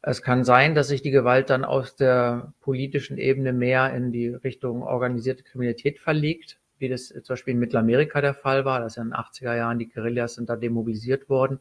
Es 0.02 0.22
kann 0.22 0.44
sein, 0.44 0.76
dass 0.76 0.88
sich 0.88 1.02
die 1.02 1.12
Gewalt 1.12 1.50
dann 1.50 1.66
aus 1.66 1.96
der 1.96 2.54
politischen 2.62 3.18
Ebene 3.18 3.52
mehr 3.52 3.94
in 3.94 4.12
die 4.12 4.30
Richtung 4.30 4.84
organisierte 4.84 5.44
Kriminalität 5.44 6.00
verlegt, 6.00 6.60
wie 6.78 6.88
das 6.88 7.08
zum 7.08 7.24
Beispiel 7.28 7.54
in 7.54 7.60
Mittelamerika 7.60 8.22
der 8.22 8.34
Fall 8.34 8.64
war. 8.64 8.80
Das 8.80 8.94
ist 8.94 8.96
ja 8.98 9.04
in 9.04 9.10
den 9.10 9.18
80er 9.18 9.56
Jahren, 9.56 9.80
die 9.80 9.90
Guerillas 9.90 10.36
sind 10.36 10.50
da 10.50 10.56
demobilisiert 10.56 11.30
worden. 11.30 11.60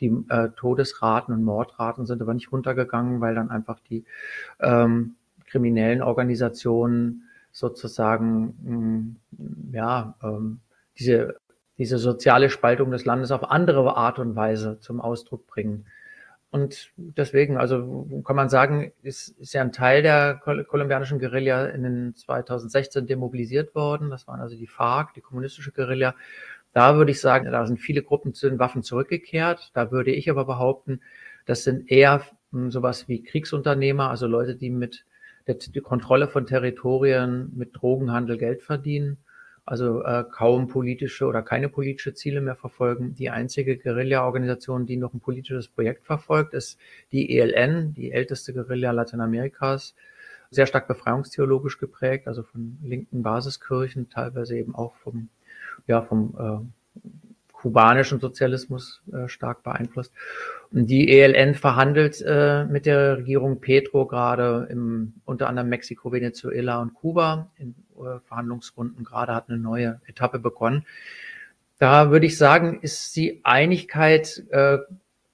Die 0.00 0.12
äh, 0.28 0.50
Todesraten 0.56 1.34
und 1.34 1.44
Mordraten 1.44 2.06
sind 2.06 2.22
aber 2.22 2.34
nicht 2.34 2.52
runtergegangen, 2.52 3.20
weil 3.20 3.34
dann 3.34 3.50
einfach 3.50 3.80
die 3.80 4.04
ähm, 4.60 5.16
kriminellen 5.46 6.02
Organisationen 6.02 7.24
sozusagen 7.52 8.54
mh, 8.62 9.44
mm, 9.44 9.74
ja 9.74 10.14
ähm, 10.22 10.60
diese 10.98 11.36
diese 11.78 11.98
soziale 11.98 12.50
Spaltung 12.50 12.90
des 12.90 13.04
Landes 13.04 13.30
auf 13.30 13.50
andere 13.50 13.96
Art 13.96 14.18
und 14.18 14.34
Weise 14.34 14.78
zum 14.80 15.00
Ausdruck 15.00 15.46
bringen. 15.46 15.86
Und 16.50 16.92
deswegen, 16.96 17.58
also 17.58 18.22
kann 18.24 18.36
man 18.36 18.48
sagen, 18.48 18.92
ist, 19.02 19.28
ist 19.38 19.52
ja 19.52 19.60
ein 19.60 19.72
Teil 19.72 20.02
der 20.02 20.40
kolumbianischen 20.68 21.18
Guerilla 21.18 21.66
in 21.66 21.82
den 21.82 22.14
2016 22.14 23.06
demobilisiert 23.06 23.74
worden. 23.74 24.08
Das 24.08 24.26
waren 24.26 24.40
also 24.40 24.56
die 24.56 24.66
FARC, 24.66 25.12
die 25.12 25.20
kommunistische 25.20 25.72
Guerilla. 25.72 26.14
Da 26.72 26.96
würde 26.96 27.10
ich 27.10 27.20
sagen, 27.20 27.50
da 27.50 27.66
sind 27.66 27.78
viele 27.78 28.02
Gruppen 28.02 28.32
zu 28.32 28.48
den 28.48 28.58
Waffen 28.58 28.82
zurückgekehrt. 28.82 29.70
Da 29.74 29.90
würde 29.90 30.10
ich 30.10 30.30
aber 30.30 30.46
behaupten, 30.46 31.00
das 31.44 31.64
sind 31.64 31.90
eher 31.90 32.22
hm, 32.52 32.70
sowas 32.70 33.08
wie 33.08 33.22
Kriegsunternehmer, 33.22 34.08
also 34.08 34.26
Leute, 34.26 34.54
die 34.54 34.70
mit 34.70 35.04
der 35.46 35.56
die 35.56 35.80
Kontrolle 35.80 36.28
von 36.28 36.46
Territorien, 36.46 37.52
mit 37.54 37.70
Drogenhandel 37.74 38.38
Geld 38.38 38.62
verdienen. 38.62 39.18
Also 39.68 40.02
äh, 40.02 40.24
kaum 40.30 40.66
politische 40.66 41.26
oder 41.26 41.42
keine 41.42 41.68
politische 41.68 42.14
Ziele 42.14 42.40
mehr 42.40 42.56
verfolgen. 42.56 43.14
Die 43.14 43.28
einzige 43.28 43.76
Guerilla-Organisation, 43.76 44.86
die 44.86 44.96
noch 44.96 45.12
ein 45.12 45.20
politisches 45.20 45.68
Projekt 45.68 46.06
verfolgt, 46.06 46.54
ist 46.54 46.78
die 47.12 47.38
ELN, 47.38 47.92
die 47.92 48.10
älteste 48.10 48.54
Guerilla 48.54 48.92
Lateinamerikas, 48.92 49.94
sehr 50.50 50.66
stark 50.66 50.88
befreiungstheologisch 50.88 51.76
geprägt, 51.76 52.28
also 52.28 52.42
von 52.44 52.78
linken 52.82 53.22
Basiskirchen, 53.22 54.08
teilweise 54.08 54.56
eben 54.56 54.74
auch 54.74 54.94
vom, 54.96 55.28
ja, 55.86 56.00
vom 56.00 56.34
äh, 56.38 57.00
kubanischen 57.58 58.20
Sozialismus 58.20 59.02
äh, 59.12 59.28
stark 59.28 59.64
beeinflusst. 59.64 60.12
Und 60.70 60.86
die 60.86 61.10
ELN 61.10 61.56
verhandelt 61.56 62.22
äh, 62.24 62.64
mit 62.66 62.86
der 62.86 63.18
Regierung 63.18 63.60
Petro 63.60 64.06
gerade 64.06 64.68
im 64.70 65.14
unter 65.24 65.48
anderem 65.48 65.68
Mexiko, 65.68 66.12
Venezuela 66.12 66.80
und 66.80 66.94
Kuba 66.94 67.50
in 67.56 67.74
äh, 67.96 68.20
Verhandlungsrunden 68.28 69.04
gerade 69.04 69.34
hat 69.34 69.48
eine 69.48 69.58
neue 69.58 70.00
Etappe 70.06 70.38
begonnen. 70.38 70.86
Da 71.78 72.12
würde 72.12 72.26
ich 72.26 72.38
sagen, 72.38 72.78
ist 72.80 73.16
die 73.16 73.40
Einigkeit 73.42 74.44
äh, 74.50 74.78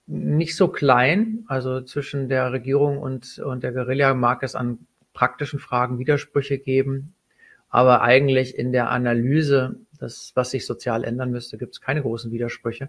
nicht 0.06 0.56
so 0.56 0.68
klein. 0.68 1.44
Also 1.46 1.82
zwischen 1.82 2.30
der 2.30 2.52
Regierung 2.52 2.98
und, 2.98 3.38
und 3.38 3.62
der 3.62 3.72
Guerilla 3.72 4.14
mag 4.14 4.42
es 4.42 4.54
an 4.54 4.78
praktischen 5.12 5.58
Fragen 5.58 5.98
Widersprüche 5.98 6.56
geben. 6.56 7.12
Aber 7.68 8.00
eigentlich 8.00 8.56
in 8.56 8.72
der 8.72 8.90
Analyse, 8.90 9.76
das, 9.98 10.32
was 10.34 10.50
sich 10.50 10.66
sozial 10.66 11.04
ändern 11.04 11.30
müsste, 11.30 11.58
gibt 11.58 11.74
es 11.74 11.80
keine 11.80 12.02
großen 12.02 12.30
Widersprüche. 12.30 12.88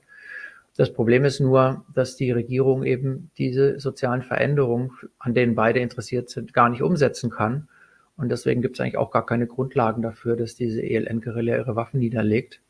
Das 0.77 0.91
Problem 0.91 1.23
ist 1.23 1.39
nur, 1.39 1.85
dass 1.93 2.17
die 2.17 2.31
Regierung 2.31 2.83
eben 2.83 3.31
diese 3.37 3.79
sozialen 3.79 4.23
Veränderungen, 4.23 4.91
an 5.19 5.33
denen 5.33 5.55
beide 5.55 5.79
interessiert 5.79 6.29
sind, 6.29 6.53
gar 6.53 6.69
nicht 6.69 6.81
umsetzen 6.81 7.29
kann. 7.29 7.69
Und 8.17 8.29
deswegen 8.29 8.61
gibt 8.61 8.75
es 8.75 8.81
eigentlich 8.81 8.97
auch 8.97 9.11
gar 9.11 9.25
keine 9.25 9.47
Grundlagen 9.47 10.01
dafür, 10.01 10.35
dass 10.35 10.55
diese 10.55 10.81
ELN-Guerilla 10.81 11.57
ihre 11.57 11.75
Waffen 11.75 11.99
niederlegt. 11.99 12.61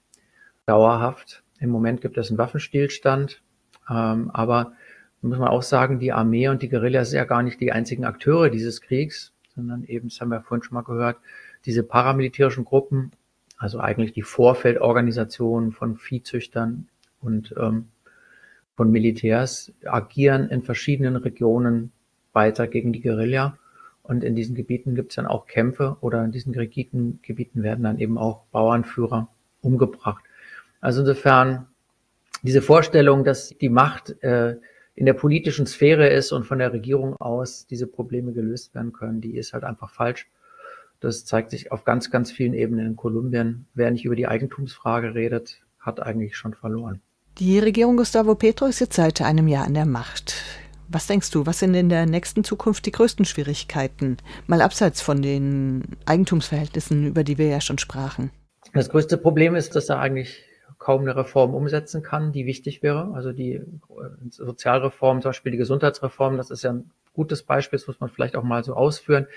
Dauerhaft. 0.65 1.43
Im 1.59 1.69
Moment 1.69 2.01
gibt 2.01 2.17
es 2.17 2.29
einen 2.29 2.37
Waffenstillstand. 2.37 3.41
Ähm, 3.89 4.29
aber 4.31 4.73
muss 5.21 5.39
man 5.39 5.47
auch 5.47 5.63
sagen, 5.63 5.99
die 5.99 6.11
Armee 6.11 6.47
und 6.49 6.61
die 6.61 6.69
Guerilla 6.69 7.03
sind 7.03 7.17
ja 7.17 7.25
gar 7.25 7.41
nicht 7.41 7.59
die 7.59 7.71
einzigen 7.71 8.05
Akteure 8.05 8.49
dieses 8.49 8.81
Kriegs, 8.81 9.33
sondern 9.55 9.83
eben, 9.83 10.09
das 10.09 10.21
haben 10.21 10.29
wir 10.29 10.41
vorhin 10.41 10.63
schon 10.63 10.75
mal 10.75 10.83
gehört, 10.83 11.17
diese 11.65 11.83
paramilitärischen 11.83 12.65
Gruppen, 12.65 13.11
also 13.65 13.79
eigentlich 13.79 14.13
die 14.13 14.21
Vorfeldorganisationen 14.21 15.71
von 15.71 15.97
Viehzüchtern 15.97 16.87
und 17.19 17.55
ähm, 17.57 17.87
von 18.75 18.91
Militärs, 18.91 19.73
agieren 19.85 20.49
in 20.49 20.61
verschiedenen 20.61 21.15
Regionen 21.15 21.91
weiter 22.31 22.67
gegen 22.67 22.93
die 22.93 23.01
Guerilla. 23.01 23.57
Und 24.03 24.23
in 24.23 24.35
diesen 24.35 24.53
Gebieten 24.53 24.93
gibt 24.93 25.13
es 25.13 25.15
dann 25.15 25.25
auch 25.25 25.47
Kämpfe 25.47 25.97
oder 26.01 26.23
in 26.23 26.31
diesen 26.31 26.53
Gebieten, 26.53 27.17
Gebieten 27.23 27.63
werden 27.63 27.83
dann 27.83 27.97
eben 27.97 28.19
auch 28.19 28.43
Bauernführer 28.51 29.29
umgebracht. 29.61 30.23
Also 30.79 30.99
insofern 30.99 31.65
diese 32.43 32.61
Vorstellung, 32.61 33.23
dass 33.23 33.49
die 33.49 33.69
Macht 33.69 34.21
äh, 34.21 34.57
in 34.93 35.07
der 35.07 35.13
politischen 35.13 35.65
Sphäre 35.65 36.09
ist 36.09 36.31
und 36.31 36.43
von 36.43 36.59
der 36.59 36.71
Regierung 36.71 37.15
aus 37.15 37.65
diese 37.65 37.87
Probleme 37.87 38.31
gelöst 38.31 38.75
werden 38.75 38.93
können, 38.93 39.21
die 39.21 39.37
ist 39.37 39.53
halt 39.53 39.63
einfach 39.63 39.89
falsch. 39.89 40.27
Das 40.99 41.25
zeigt 41.25 41.51
sich 41.51 41.71
auf 41.71 41.83
ganz, 41.83 42.11
ganz 42.11 42.31
vielen 42.31 42.53
Ebenen 42.53 42.85
in 42.85 42.95
Kolumbien. 42.95 43.67
Wer 43.73 43.91
nicht 43.91 44.05
über 44.05 44.15
die 44.15 44.27
Eigentumsfrage 44.27 45.13
redet, 45.13 45.61
hat 45.79 46.01
eigentlich 46.01 46.35
schon 46.35 46.53
verloren. 46.53 47.01
Die 47.37 47.59
Regierung 47.59 47.97
Gustavo 47.97 48.35
Petro 48.35 48.65
ist 48.65 48.79
jetzt 48.79 48.95
seit 48.95 49.21
einem 49.21 49.47
Jahr 49.47 49.65
an 49.65 49.73
der 49.73 49.85
Macht. 49.85 50.35
Was 50.87 51.07
denkst 51.07 51.31
du, 51.31 51.45
was 51.45 51.59
sind 51.59 51.73
in 51.73 51.89
der 51.89 52.05
nächsten 52.05 52.43
Zukunft 52.43 52.85
die 52.85 52.91
größten 52.91 53.25
Schwierigkeiten? 53.25 54.17
Mal 54.47 54.61
abseits 54.61 55.01
von 55.01 55.21
den 55.21 55.83
Eigentumsverhältnissen, 56.05 57.07
über 57.07 57.23
die 57.23 57.37
wir 57.37 57.47
ja 57.47 57.59
schon 57.59 57.77
sprachen. 57.77 58.31
Das 58.73 58.89
größte 58.89 59.17
Problem 59.17 59.55
ist, 59.55 59.75
dass 59.75 59.89
er 59.89 59.99
eigentlich 59.99 60.43
kaum 60.77 61.01
eine 61.01 61.15
Reform 61.15 61.53
umsetzen 61.55 62.03
kann, 62.03 62.31
die 62.31 62.45
wichtig 62.45 62.83
wäre. 62.83 63.11
Also 63.13 63.31
die 63.31 63.53
äh, 63.53 63.63
Sozialreform, 64.29 65.21
zum 65.21 65.29
Beispiel 65.29 65.51
die 65.51 65.57
Gesundheitsreform, 65.57 66.37
das 66.37 66.51
ist 66.51 66.63
ja 66.63 66.73
ein 66.73 66.91
gutes 67.15 67.43
Beispiel, 67.43 67.79
das 67.79 67.87
muss 67.87 67.99
man 67.99 68.09
vielleicht 68.09 68.35
auch 68.35 68.43
mal 68.43 68.63
so 68.63 68.75
ausführen. 68.75 69.27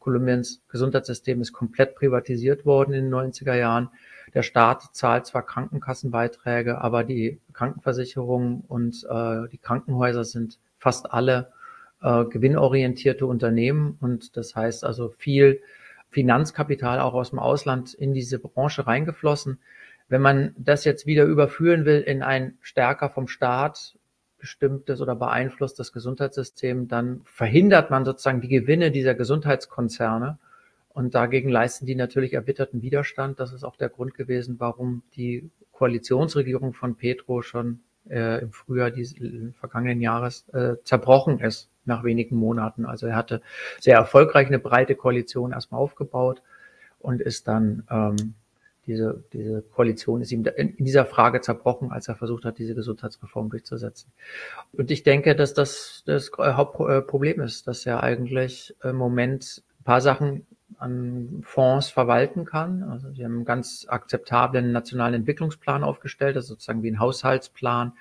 Kolumbiens 0.00 0.60
Gesundheitssystem 0.68 1.40
ist 1.40 1.52
komplett 1.52 1.94
privatisiert 1.94 2.66
worden 2.66 2.92
in 2.92 3.04
den 3.04 3.14
90er 3.14 3.54
Jahren. 3.54 3.88
Der 4.34 4.42
Staat 4.42 4.94
zahlt 4.94 5.26
zwar 5.26 5.46
Krankenkassenbeiträge, 5.46 6.80
aber 6.80 7.04
die 7.04 7.40
Krankenversicherung 7.54 8.62
und 8.68 9.06
äh, 9.08 9.48
die 9.48 9.58
Krankenhäuser 9.58 10.24
sind 10.24 10.58
fast 10.78 11.10
alle 11.10 11.52
äh, 12.02 12.24
gewinnorientierte 12.24 13.26
Unternehmen 13.26 13.96
und 14.00 14.36
das 14.36 14.54
heißt 14.54 14.84
also 14.84 15.08
viel 15.16 15.60
Finanzkapital 16.10 17.00
auch 17.00 17.14
aus 17.14 17.30
dem 17.30 17.38
Ausland 17.38 17.94
in 17.94 18.14
diese 18.14 18.38
Branche 18.38 18.86
reingeflossen. 18.86 19.58
Wenn 20.08 20.22
man 20.22 20.54
das 20.56 20.84
jetzt 20.84 21.06
wieder 21.06 21.24
überführen 21.24 21.84
will 21.84 22.00
in 22.00 22.22
ein 22.22 22.56
stärker 22.62 23.10
vom 23.10 23.28
Staat 23.28 23.97
bestimmtes 24.38 25.00
oder 25.00 25.14
beeinflusstes 25.14 25.92
Gesundheitssystem, 25.92 26.88
dann 26.88 27.20
verhindert 27.24 27.90
man 27.90 28.04
sozusagen 28.04 28.40
die 28.40 28.48
Gewinne 28.48 28.90
dieser 28.90 29.14
Gesundheitskonzerne. 29.14 30.38
Und 30.88 31.14
dagegen 31.14 31.48
leisten 31.48 31.86
die 31.86 31.94
natürlich 31.94 32.34
erbitterten 32.34 32.82
Widerstand. 32.82 33.38
Das 33.40 33.52
ist 33.52 33.64
auch 33.64 33.76
der 33.76 33.88
Grund 33.88 34.14
gewesen, 34.14 34.56
warum 34.58 35.02
die 35.14 35.50
Koalitionsregierung 35.72 36.72
von 36.72 36.96
Petro 36.96 37.42
schon 37.42 37.80
äh, 38.08 38.40
im 38.42 38.52
Frühjahr 38.52 38.90
dieses 38.90 39.16
vergangenen 39.58 40.00
Jahres 40.00 40.48
äh, 40.48 40.76
zerbrochen 40.82 41.40
ist 41.40 41.70
nach 41.84 42.04
wenigen 42.04 42.36
Monaten. 42.36 42.84
Also 42.84 43.06
er 43.06 43.16
hatte 43.16 43.42
sehr 43.80 43.96
erfolgreich 43.96 44.46
eine 44.48 44.58
breite 44.58 44.94
Koalition 44.94 45.52
erstmal 45.52 45.80
aufgebaut 45.80 46.42
und 46.98 47.20
ist 47.20 47.48
dann 47.48 47.84
ähm, 47.90 48.34
diese, 48.88 49.22
diese 49.32 49.62
Koalition 49.62 50.22
ist 50.22 50.32
ihm 50.32 50.44
in 50.56 50.84
dieser 50.84 51.04
Frage 51.04 51.40
zerbrochen, 51.40 51.92
als 51.92 52.08
er 52.08 52.16
versucht 52.16 52.44
hat, 52.44 52.58
diese 52.58 52.74
Gesundheitsreform 52.74 53.50
durchzusetzen. 53.50 54.10
Und 54.72 54.90
ich 54.90 55.02
denke, 55.02 55.36
dass 55.36 55.54
das 55.54 56.02
das 56.06 56.30
Hauptproblem 56.36 57.40
ist, 57.42 57.68
dass 57.68 57.86
er 57.86 58.02
eigentlich 58.02 58.74
im 58.82 58.96
Moment 58.96 59.62
ein 59.80 59.84
paar 59.84 60.00
Sachen 60.00 60.46
an 60.78 61.40
Fonds 61.42 61.90
verwalten 61.90 62.44
kann. 62.44 62.82
Also 62.82 63.12
sie 63.12 63.24
haben 63.24 63.36
einen 63.36 63.44
ganz 63.44 63.86
akzeptablen 63.88 64.72
nationalen 64.72 65.14
Entwicklungsplan 65.14 65.84
aufgestellt, 65.84 66.36
das 66.36 66.44
ist 66.44 66.50
sozusagen 66.50 66.82
wie 66.82 66.90
ein 66.90 67.00
Haushaltsplan 67.00 67.92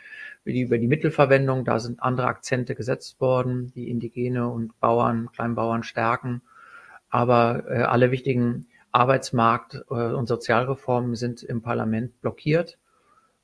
über 0.43 0.78
die 0.78 0.88
Mittelverwendung. 0.88 1.65
Da 1.65 1.80
sind 1.80 2.02
andere 2.02 2.28
Akzente 2.28 2.76
gesetzt 2.76 3.19
worden, 3.19 3.71
die 3.76 3.89
Indigene 3.89 4.47
und 4.47 4.80
Bauern, 4.80 5.30
Kleinbauern 5.34 5.84
stärken. 5.84 6.41
Aber 7.10 7.63
äh, 7.67 7.84
alle 7.84 8.12
wichtigen 8.12 8.67
Arbeitsmarkt- 8.91 9.84
äh, 9.89 10.13
und 10.13 10.28
Sozialreformen 10.28 11.15
sind 11.15 11.43
im 11.43 11.62
Parlament 11.62 12.19
blockiert. 12.21 12.78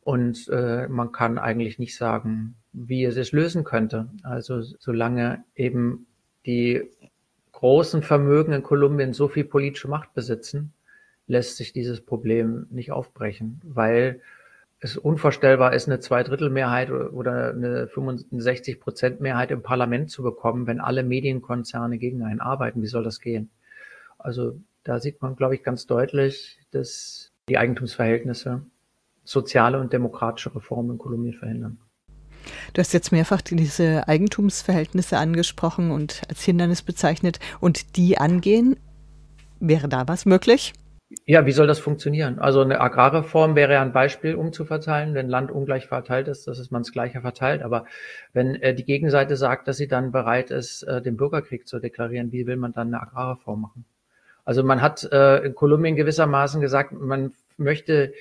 Und 0.02 0.50
äh, 0.50 0.88
man 0.88 1.12
kann 1.12 1.38
eigentlich 1.38 1.80
nicht 1.80 1.96
sagen, 1.96 2.56
wie 2.74 3.06
es 3.06 3.16
es 3.16 3.32
lösen 3.32 3.64
könnte. 3.64 4.10
Also 4.24 4.62
solange 4.62 5.44
eben 5.56 6.08
die 6.46 6.90
großen 7.54 8.04
Vermögen 8.04 8.52
in 8.52 8.64
Kolumbien 8.64 9.14
so 9.14 9.30
viel 9.30 9.46
politische 9.46 9.88
Macht 9.88 10.14
besitzen, 10.14 10.74
lässt 11.28 11.56
sich 11.56 11.72
dieses 11.72 12.02
Problem 12.02 12.68
nicht 12.70 12.92
aufbrechen, 12.92 13.62
weil 13.64 14.20
es 14.82 14.98
unvorstellbar 14.98 15.74
ist, 15.74 15.88
eine 15.88 16.02
Zweidrittelmehrheit 16.02 16.92
oder 16.92 17.52
eine 17.52 17.88
65 17.88 18.82
Prozent 18.82 19.22
Mehrheit 19.22 19.52
im 19.52 19.62
Parlament 19.62 20.12
zu 20.12 20.24
bekommen, 20.24 20.68
wenn 20.68 20.82
alle 20.82 21.04
Medienkonzerne 21.04 21.98
gegen 21.98 22.24
einen 22.24 22.42
arbeiten. 22.42 22.82
Wie 22.82 22.88
soll 22.88 23.06
das 23.06 23.22
gehen? 23.22 23.50
Also 24.18 24.60
da 24.84 25.00
sieht 25.00 25.22
man, 25.22 25.36
glaube 25.36 25.56
ich, 25.56 25.64
ganz 25.64 25.86
deutlich, 25.86 26.60
dass 26.72 27.32
die 27.50 27.58
Eigentumsverhältnisse 27.58 28.62
soziale 29.24 29.80
und 29.80 29.94
demokratische 29.94 30.54
Reformen 30.56 30.92
in 30.92 30.98
Kolumbien 30.98 31.34
verhindern. 31.34 31.78
Du 32.74 32.80
hast 32.82 32.94
jetzt 32.94 33.12
mehrfach 33.12 33.42
diese 33.42 34.08
Eigentumsverhältnisse 34.08 35.18
angesprochen 35.18 35.92
und 35.92 36.22
als 36.28 36.44
Hindernis 36.44 36.82
bezeichnet 36.82 37.40
und 37.62 37.96
die 37.96 38.18
angehen. 38.18 38.78
Wäre 39.62 39.88
da 39.88 40.08
was 40.10 40.26
möglich? 40.26 40.74
Ja, 41.26 41.46
wie 41.46 41.52
soll 41.52 41.68
das 41.68 41.80
funktionieren? 41.80 42.40
Also 42.40 42.62
eine 42.62 42.82
Agrarreform 42.82 43.56
wäre 43.56 43.74
ja 43.74 43.82
ein 43.82 43.94
Beispiel, 43.94 44.36
um 44.36 44.52
zu 44.52 44.66
verteilen. 44.66 45.14
Wenn 45.14 45.30
Land 45.30 45.52
ungleich 45.52 45.88
verteilt 45.88 46.28
ist, 46.28 46.48
dass 46.48 46.72
man 46.72 46.82
es 46.82 46.92
gleicher 46.92 47.22
verteilt. 47.22 47.62
Aber 47.62 47.86
wenn 48.34 48.56
äh, 48.56 48.74
die 48.74 48.84
Gegenseite 48.84 49.38
sagt, 49.38 49.68
dass 49.68 49.78
sie 49.78 49.88
dann 49.88 50.12
bereit 50.12 50.52
ist, 50.52 50.84
äh, 50.84 51.02
den 51.02 51.16
Bürgerkrieg 51.16 51.68
zu 51.68 51.80
deklarieren, 51.80 52.32
wie 52.32 52.48
will 52.48 52.58
man 52.58 52.74
dann 52.74 52.88
eine 52.88 53.02
Agrarreform 53.02 53.62
machen? 53.62 53.86
Also 54.46 54.64
man 54.64 54.82
hat 54.82 55.04
äh, 55.12 55.46
in 55.46 55.56
Kolumbien 55.56 55.96
gewissermaßen 55.96 56.62
gesagt, 56.62 56.92
man 56.92 57.34
möchte 57.58 58.14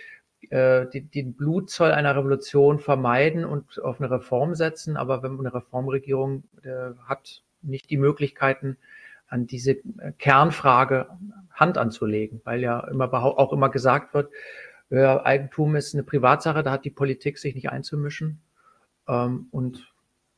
äh, 0.51 0.87
die, 0.93 1.03
den 1.03 1.35
Blutzoll 1.35 1.93
einer 1.93 2.17
Revolution 2.17 2.79
vermeiden 2.79 3.45
und 3.45 3.83
auf 3.83 4.01
eine 4.01 4.11
Reform 4.11 4.55
setzen. 4.55 4.97
Aber 4.97 5.23
wenn 5.23 5.39
eine 5.39 5.55
Reformregierung 5.55 6.45
äh, 6.63 6.95
hat, 7.07 7.43
nicht 7.63 7.91
die 7.91 7.97
Möglichkeiten, 7.97 8.77
an 9.29 9.47
diese 9.47 9.77
Kernfrage 10.19 11.07
Hand 11.53 11.79
anzulegen, 11.79 12.43
weil 12.45 12.61
ja 12.61 12.81
immer 12.89 13.13
auch 13.15 13.53
immer 13.53 13.71
gesagt 13.71 14.13
wird, 14.13 14.31
ja, 14.91 15.25
Eigentum 15.25 15.75
ist 15.75 15.95
eine 15.95 16.03
Privatsache, 16.03 16.63
da 16.63 16.73
hat 16.73 16.85
die 16.85 16.91
Politik 16.91 17.39
sich 17.39 17.55
nicht 17.55 17.71
einzumischen. 17.71 18.43
Ähm, 19.09 19.47
und 19.51 19.92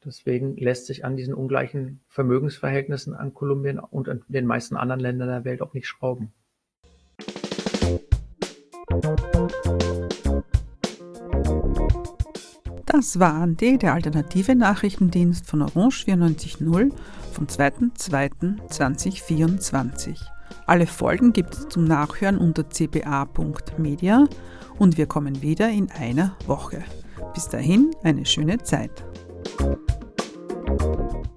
deswegen 0.05 0.57
lässt 0.57 0.87
sich 0.87 1.05
an 1.05 1.17
diesen 1.17 1.35
ungleichen 1.35 2.01
Vermögensverhältnissen 2.09 3.15
an 3.15 3.35
Kolumbien 3.35 3.79
und 3.79 4.09
an 4.09 4.23
den 4.29 4.47
meisten 4.47 4.77
anderen 4.77 5.01
Ländern 5.01 5.29
der 5.29 5.45
Welt 5.45 5.63
auch 5.63 5.75
nicht 5.75 5.87
schrauben. 5.87 6.33
Das 12.87 13.19
war 13.19 13.35
Ande, 13.35 13.77
der 13.77 13.95
alternative 13.95 14.55
Nachrichtendienst 14.55 15.47
von 15.47 15.63
Orange 15.63 16.05
94.0 16.07 16.93
vom 17.33 17.47
2.2.2024. 17.47 20.21
Alle 20.67 20.87
Folgen 20.87 21.33
gibt 21.33 21.55
es 21.55 21.69
zum 21.69 21.85
Nachhören 21.85 22.39
unter 22.39 22.69
cba.media 22.69 24.27
und 24.79 24.97
wir 24.97 25.07
kommen 25.07 25.43
wieder 25.43 25.69
in 25.71 25.91
einer 25.91 26.37
Woche. 26.47 26.85
Bis 27.35 27.49
dahin 27.49 27.91
eine 28.05 28.27
schöne 28.27 28.59
Zeit. 28.59 29.05
Thank 29.57 29.79
you. 30.83 31.34